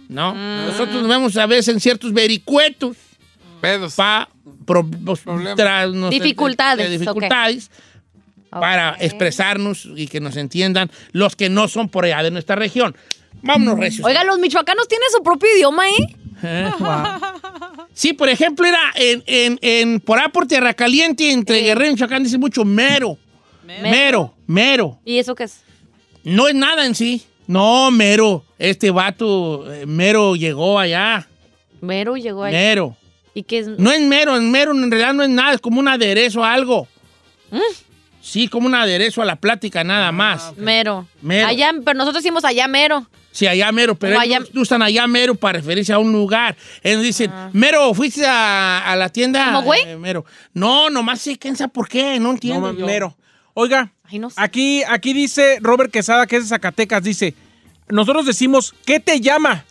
[0.09, 0.35] ¿No?
[0.35, 0.67] Mm.
[0.67, 2.97] Nosotros nos vemos a veces en ciertos vericuetos
[3.61, 3.95] Pedos.
[3.95, 4.29] para.
[6.11, 7.71] Dificultades, dificultades
[8.51, 12.97] para expresarnos y que nos entiendan los que no son por allá de nuestra región.
[13.43, 14.07] Vámonos, recios.
[14.07, 16.17] Oiga, los michoacanos tienen su propio idioma, ¿eh?
[16.43, 16.71] Eh,
[17.93, 21.93] Sí, por ejemplo, era en, en, en por ahí por Tierra Caliente, entre Guerrero y
[21.93, 23.17] Michoacán, dice mucho mero.
[23.65, 24.99] Mero, mero.
[25.05, 25.61] ¿Y eso qué es?
[26.23, 27.25] No es nada en sí.
[27.47, 28.45] No, mero.
[28.59, 31.29] Este vato, eh, mero llegó allá.
[31.81, 32.53] Mero llegó ahí.
[32.53, 32.97] Mero.
[33.35, 33.69] ¿Y qué es?
[33.69, 36.55] No es mero, en mero en realidad no es nada, es como un aderezo a
[36.55, 36.89] algo.
[37.51, 37.59] ¿Mm?
[38.21, 40.57] Sí, como un aderezo a la plática nada más.
[40.57, 41.07] Mero.
[41.23, 41.47] Mero.
[41.47, 43.07] Allá, pero nosotros decimos allá mero.
[43.31, 46.57] Sí, allá mero, pero Como ellos usan allá mero para referirse a un lugar.
[46.83, 49.43] Ellos dicen, mero, fuiste a, a la tienda.
[49.43, 49.53] Ah.
[49.53, 49.83] ¿Cómo, güey?
[49.83, 50.25] Eh, mero.
[50.55, 52.73] No, nomás sé quién sabe por qué, no entiendo.
[52.73, 52.87] No, yo.
[52.87, 53.15] mero.
[53.53, 54.37] Oiga, Ay, no sé.
[54.41, 57.35] aquí, aquí dice Robert Quesada, que es de Zacatecas, dice,
[57.89, 59.65] nosotros decimos, ¿qué te llama?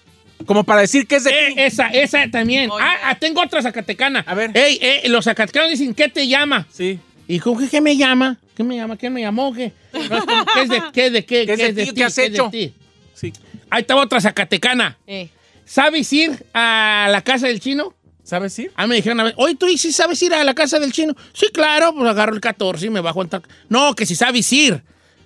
[0.46, 2.70] Como para decir que es de Eh, esa, esa también.
[2.80, 4.24] Ah, ah, tengo otra zacatecana.
[4.28, 4.52] A ver.
[4.56, 6.68] Ey, eh, los zacatecanos dicen, ¿qué te llama?
[6.72, 7.00] Sí.
[7.28, 8.38] ¿Y con qué, qué me llama?
[8.56, 8.98] ¿Qué me llama?
[8.98, 9.54] ¿Quién me llamó?
[9.54, 9.72] ¿Qué?
[9.94, 11.10] No, es como, ¿Qué es de qué?
[11.10, 11.46] ¿De qué?
[11.46, 11.94] ¿Qué es de ti?
[11.94, 12.50] ¿Qué has ¿Qué es de hecho?
[12.52, 12.74] ti?
[13.16, 13.34] Sí.
[13.70, 14.98] Ahí estaba otra zacatecana.
[15.08, 15.30] Eh.
[15.66, 17.95] ¿Sabes ir a la casa del chino?
[18.26, 18.72] ¿Sabes ir?
[18.76, 21.16] Ah, me dijeron a ver, oye, ¿tú sí sabes ir a la casa del chino?
[21.32, 23.44] Sí, claro, pues agarro el 14 y me bajo en tal...
[23.70, 24.82] No, que si sabes ir.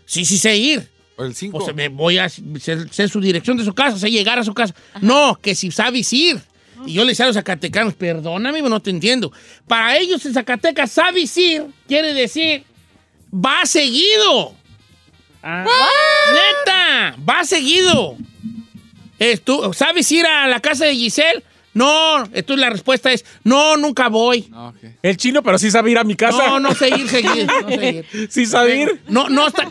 [0.06, 0.86] Sí, sí sé ir.
[1.16, 1.58] O el 5.
[1.58, 2.44] Pues me voy a sé,
[2.92, 4.76] sé su dirección de su casa, sé llegar a su casa.
[5.00, 6.42] No, que si sabes ir.
[6.86, 9.32] Y yo le decía a los zacatecanos, perdóname, no te entiendo.
[9.66, 12.66] Para ellos en Zacatecas, sabes ir quiere decir
[13.34, 14.56] va seguido.
[15.42, 15.66] Ah.
[16.34, 17.16] ¡Neta!
[17.28, 18.18] Va seguido.
[19.74, 21.44] ¿Sabes ir a la casa de Giselle?
[21.74, 22.24] No.
[22.34, 24.48] Entonces la respuesta es, no, nunca voy.
[24.50, 24.74] No.
[25.02, 26.48] El chino, pero sí sabe ir a mi casa.
[26.48, 27.46] No, no sé ir seguir.
[27.46, 28.30] No sé ir.
[28.30, 29.02] Sí sabe ir.
[29.08, 29.70] No, no está.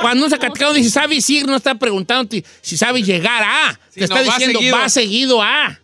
[0.00, 3.72] Cuando un zacatecano dice sabes ir, no está preguntándote si sabes llegar a.
[3.90, 4.76] Sí, Te está no, va diciendo seguido.
[4.76, 5.80] va seguido a.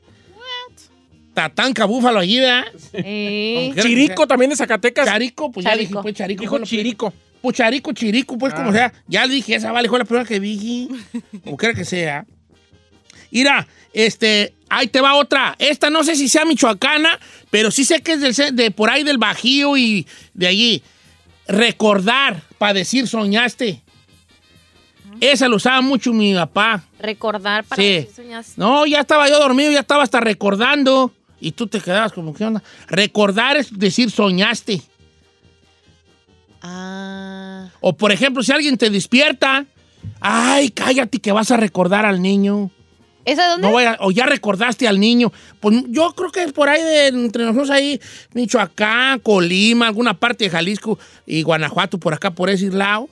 [1.34, 2.64] Tatanca búfalo allí, ¿verdad?
[2.94, 3.74] Eh.
[3.78, 5.04] Chirico también de Zacatecas.
[5.04, 6.40] Charico, pues ya dije, pues Charico.
[6.40, 7.12] Dijo Chirico.
[7.42, 8.92] Pues Charico, Chirico, pues como sea.
[9.06, 10.88] Ya le dije, esa vale, fue la primera que vi.
[11.44, 12.24] Como quiera que sea.
[13.30, 15.54] Mira, este, ahí te va otra.
[15.58, 17.18] Esta no sé si sea michoacana,
[17.50, 20.82] pero sí sé que es del de por ahí del Bajío y de allí.
[21.48, 23.82] Recordar, para decir soñaste.
[25.20, 26.84] Esa lo usaba mucho mi papá.
[26.98, 27.88] Recordar para Sí.
[27.88, 28.52] decir soñaste.
[28.56, 31.12] No, ya estaba yo dormido, ya estaba hasta recordando.
[31.40, 32.62] Y tú te quedabas como, ¿qué onda?
[32.88, 34.82] Recordar es decir, soñaste.
[36.62, 37.68] Ah.
[37.80, 39.66] O por ejemplo, si alguien te despierta,
[40.20, 42.70] ay, cállate que vas a recordar al niño.
[43.26, 43.68] ¿Esa de dónde?
[43.68, 45.30] No vaya- o ya recordaste al niño.
[45.60, 48.00] Pues yo creo que por ahí, de, entre nosotros ahí,
[48.32, 53.08] Michoacán, Colima, alguna parte de Jalisco y Guanajuato, por acá, por ese lado.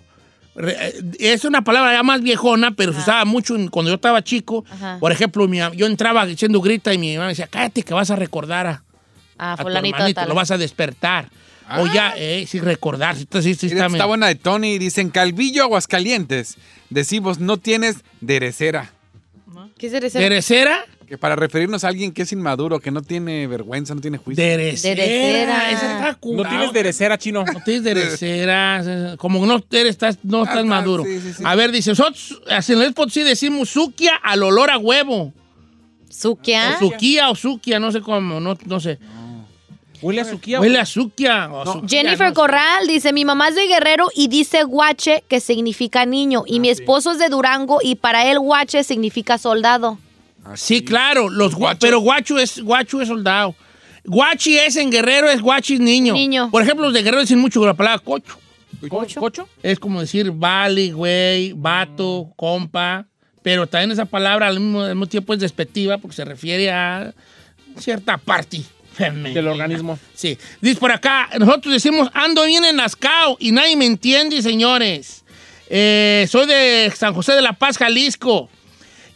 [0.57, 4.65] Eh, Es una palabra ya más viejona, pero se usaba mucho cuando yo estaba chico.
[4.71, 4.99] Ajá.
[5.01, 8.11] Por ejemplo, mi yo entraba diciendo grita y mi mamá me decía, cállate que vas
[8.11, 8.83] a recordar a,
[9.37, 10.29] Ah, a tu hermanito, tal.
[10.29, 11.29] lo vas a despertar.
[11.79, 13.17] O ya, eh, sí, recordar.
[13.17, 14.79] Sí, sí, sí, Mira, está está buena de Tony.
[14.79, 16.57] Dicen Calvillo, Aguascalientes.
[16.91, 18.93] Decimos, no tienes derecera.
[19.79, 20.19] ¿Qué es ese?
[20.19, 20.85] ¿Derecera?
[21.07, 24.43] Que para referirnos a alguien que es inmaduro, que no tiene vergüenza, no tiene juicio.
[24.43, 25.03] Derecera.
[25.03, 25.71] Derecera.
[25.71, 27.45] Esa está No tienes derecera, chino.
[27.45, 29.15] No tienes derecera.
[29.19, 31.05] Como no eres, estás, no estás Ah, maduro.
[31.05, 31.43] sí, sí, sí.
[31.45, 32.41] A ver, dice, nosotros
[32.71, 35.33] en el sí decimos suquia al olor a huevo.
[36.09, 36.77] ¿Suquia?
[36.77, 38.99] O suquía o suquia, no sé cómo, no, no sé.
[40.05, 40.61] Huele a suquía.
[40.61, 41.51] Huele a suquia.
[41.89, 42.35] Jennifer no sé.
[42.35, 46.41] Corral dice, mi mamá es de Guerrero y dice guache, que significa niño.
[46.43, 49.99] Ah, Y mi esposo es de Durango y para él guache significa soldado.
[50.57, 51.79] Sí, claro, los gua- Guacho.
[51.81, 53.55] pero guacho es, guacho es soldado.
[54.05, 56.13] Guachi es en guerrero, es guachi es niño.
[56.13, 56.51] Niño.
[56.51, 58.39] Por ejemplo, los de guerrero dicen mucho la palabra cocho.
[58.89, 59.19] ¿Cocho?
[59.21, 59.49] ¿Cocho?
[59.63, 63.07] Es como decir vale, güey, vato, compa.
[63.43, 67.15] Pero también esa palabra al mismo, al mismo tiempo es despectiva porque se refiere a
[67.79, 68.74] cierta parte femenina.
[68.99, 69.99] Del organismo.
[70.15, 70.39] Sí.
[70.61, 75.25] Dice por acá, nosotros decimos ando bien enascao y nadie me entiende, señores.
[75.69, 78.49] Eh, soy de San José de la Paz, Jalisco.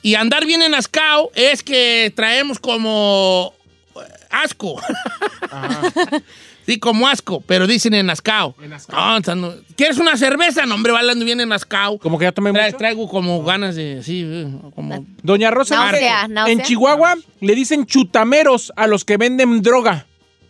[0.02, 3.54] Y andar bien enascao es que traemos como
[3.96, 4.00] eh,
[4.30, 4.80] asco.
[6.68, 8.54] Sí, como asco, pero dicen enascao.
[8.92, 10.66] No, o sea, no- ¿Quieres una cerveza?
[10.66, 11.98] No, hombre, va hablando bien enascao.
[11.98, 12.76] Como que ya tomé Tra- mucho.
[12.76, 15.06] traigo como ganas de, sí, eh, como...
[15.22, 20.04] Doña Rosa, Náusea, en Chihuahua le dicen chutameros a los que venden droga.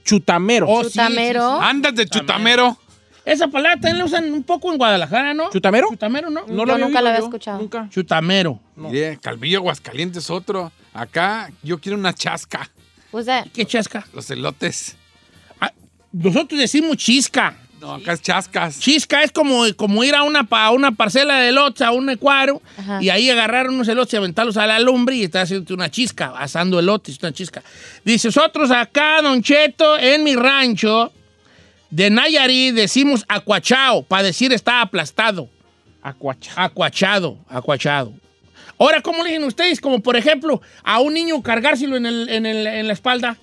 [0.04, 0.68] Chutameros.
[0.72, 1.52] Oh, Chutamero.
[1.52, 1.64] sí, sí.
[1.70, 2.76] Andas de chutamero.
[3.24, 5.50] Esa palabra también la usan un poco en Guadalajara, ¿no?
[5.50, 5.86] ¿Chutamero?
[5.90, 6.44] Chutamero, ¿no?
[6.48, 7.60] No nunca lo había yo, escuchado.
[7.60, 7.88] Nunca.
[7.90, 8.58] Chutamero.
[8.74, 10.72] Mire, Calvillo, Aguascalientes, otro.
[10.92, 12.68] Acá yo quiero una chasca.
[13.12, 14.04] Pues eh, ¿Qué chasca?
[14.12, 14.96] Los elotes.
[16.12, 17.56] Nosotros decimos chisca.
[17.80, 18.80] No, acá es chascas.
[18.80, 22.10] Chisca es como, como ir a una, pa- a una parcela de elotes, a un
[22.10, 23.00] ecuadro, Ajá.
[23.00, 26.32] y ahí agarrar unos elotes y aventarlos a la lumbre y estás haciendo una chisca,
[26.36, 27.62] asando elotes, una chisca.
[28.04, 31.12] Dice, nosotros acá, Don Cheto, en mi rancho
[31.90, 35.48] de Nayarit, decimos acuachao, para decir está aplastado.
[36.02, 36.50] Acuacha.
[36.56, 38.12] Acuachado, acuachado.
[38.76, 39.80] Ahora, ¿cómo le dicen ustedes?
[39.80, 43.36] Como por ejemplo, a un niño cargárselo en, el- en el- en la espalda.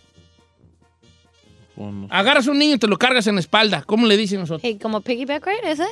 [2.09, 3.83] Agarras a un niño y te lo cargas en la espalda.
[3.85, 4.61] ¿Cómo le dicen nosotros?
[4.63, 5.85] hey, como piggyback ride, ¿ese?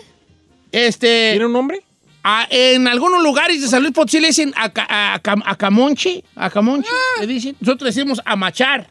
[0.71, 1.31] Este.
[1.31, 1.81] ¿Tiene un nombre?
[2.25, 6.23] a- en algunos lugares de San Luis Potosí le dicen aca- a- aca- acamonche.
[6.35, 7.55] Acamonche, le dicen.
[7.59, 8.89] Nosotros decimos amachar.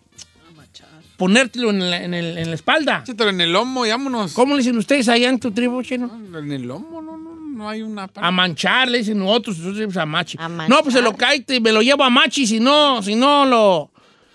[1.17, 3.01] Ponértelo en la, en el- en la espalda.
[3.05, 4.33] Échatelo en el lomo y vámonos.
[4.33, 6.11] ¿Cómo le dicen ustedes allá en tu tribu, chino?
[6.37, 8.11] En el lomo, no, no, no hay una.
[8.17, 10.37] A manchar, le dicen otros, nosotros decimos a machi.
[10.41, 10.69] A manchar.
[10.77, 13.45] No, pues se lo cae y me lo llevo a machi, si no, si no
[13.45, 13.92] lo...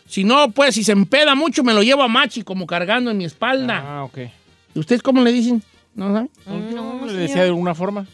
[0.08, 3.18] Si no, pues, si se empeda mucho, me lo llevo a machi, como cargando en
[3.18, 3.84] mi espalda.
[3.86, 4.20] Ah, ok.
[4.74, 5.62] ¿Y ustedes cómo le dicen?
[5.96, 6.30] ¿No saben?
[6.46, 7.16] Mm, No, le señor.
[7.22, 8.06] decía de alguna forma.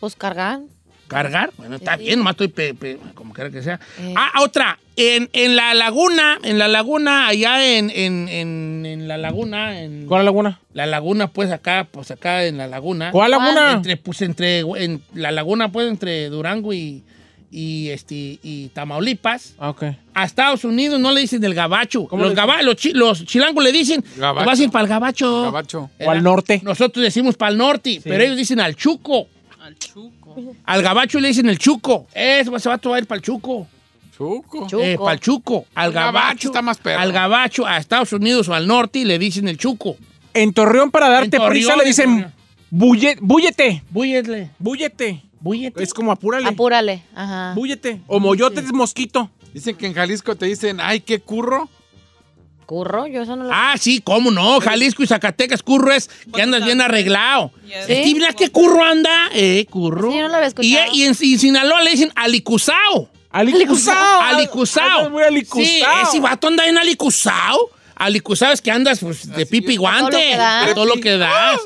[0.00, 0.60] Pues cargar.
[1.08, 1.50] ¿Cargar?
[1.58, 2.04] Bueno, está Sí.
[2.04, 3.78] bien, nomás estoy pe- pe- como quiera que sea.
[4.00, 4.14] Eh.
[4.16, 4.78] Ah, otra.
[4.96, 10.06] En, en la laguna, en la laguna, allá en, en, en, en la laguna, en
[10.06, 10.60] ¿Cuál laguna?
[10.72, 13.10] la laguna, pues acá, pues acá en la laguna.
[13.10, 13.72] ¿Cuál laguna?
[13.72, 17.02] Entre, pues entre, en la laguna, pues entre Durango y,
[17.56, 19.54] y, este, y Tamaulipas.
[19.58, 19.84] Ah, ok.
[20.12, 22.06] A Estados Unidos no le dicen el gabacho.
[22.08, 24.46] ¿Cómo Los, gaba- los, chi- los chilangos le dicen, Gabacho.
[24.46, 25.42] vas a ir para el gabacho.
[25.44, 25.90] Gabacho.
[26.00, 26.60] O al norte.
[26.64, 29.28] Nosotros decimos para el norte, pero ellos dicen al chuco.
[29.62, 30.54] Al chuco.
[30.64, 32.06] Al gabacho le dicen el chuco.
[32.12, 33.68] Eso se va a tomar para el chuco.
[34.16, 34.66] Chuco.
[34.68, 34.82] Chuco.
[34.82, 35.66] Eh, para el chuco.
[35.74, 36.48] Al El gabacho gabacho.
[36.48, 37.00] está más perro.
[37.00, 39.96] Al gabacho, a Estados Unidos o al norte y le dicen el chuco.
[40.32, 42.32] En Torreón, para darte Torreón, prisa, le en dicen
[42.70, 43.82] bulle, búllete.
[43.90, 44.50] Búyele.
[45.44, 45.74] Búllete.
[45.74, 45.82] Búyete.
[45.82, 46.48] Es como apúrale.
[46.48, 47.02] Apúrale.
[47.14, 47.52] Ajá.
[47.54, 48.00] Búllete.
[48.06, 49.30] O moyote es mosquito.
[49.52, 51.68] Dicen que en Jalisco te dicen, ay, qué curro.
[52.64, 53.50] Curro, yo eso no lo...
[53.52, 54.58] Ah, sí, cómo no.
[54.60, 57.52] Jalisco y Zacatecas, curro es que andas bien arreglado.
[57.66, 57.86] Yes.
[57.86, 57.92] ¿Sí?
[57.92, 59.28] Es que mira qué curro anda.
[59.34, 60.10] Eh, curro.
[60.10, 60.94] Sí, yo no lo había y, escuchado.
[60.94, 63.10] y en, y en Sinaloa le dicen alicuzao.
[63.30, 64.20] Alicuzao.
[64.22, 65.10] Alicuzao.
[65.10, 65.62] Muy alicuzao.
[65.62, 67.70] Sí, ese vato anda en alicuzao.
[67.96, 70.34] Alicuzao es que andas pues, de pipi y guante.
[70.36, 71.60] A todo lo que das.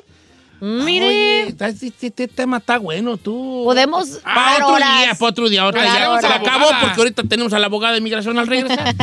[0.60, 3.62] Mire, Oye, está- este, este tema está bueno, tú.
[3.64, 4.98] podemos Para otro horas.
[5.00, 5.62] día, para otro día.
[5.62, 8.94] Ahora ya se acabó porque ahorita tenemos a la abogada de inmigración al regresar.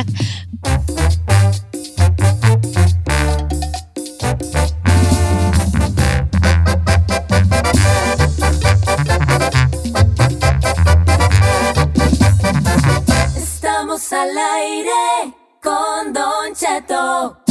[13.36, 17.45] Estamos al aire con Don Cheto.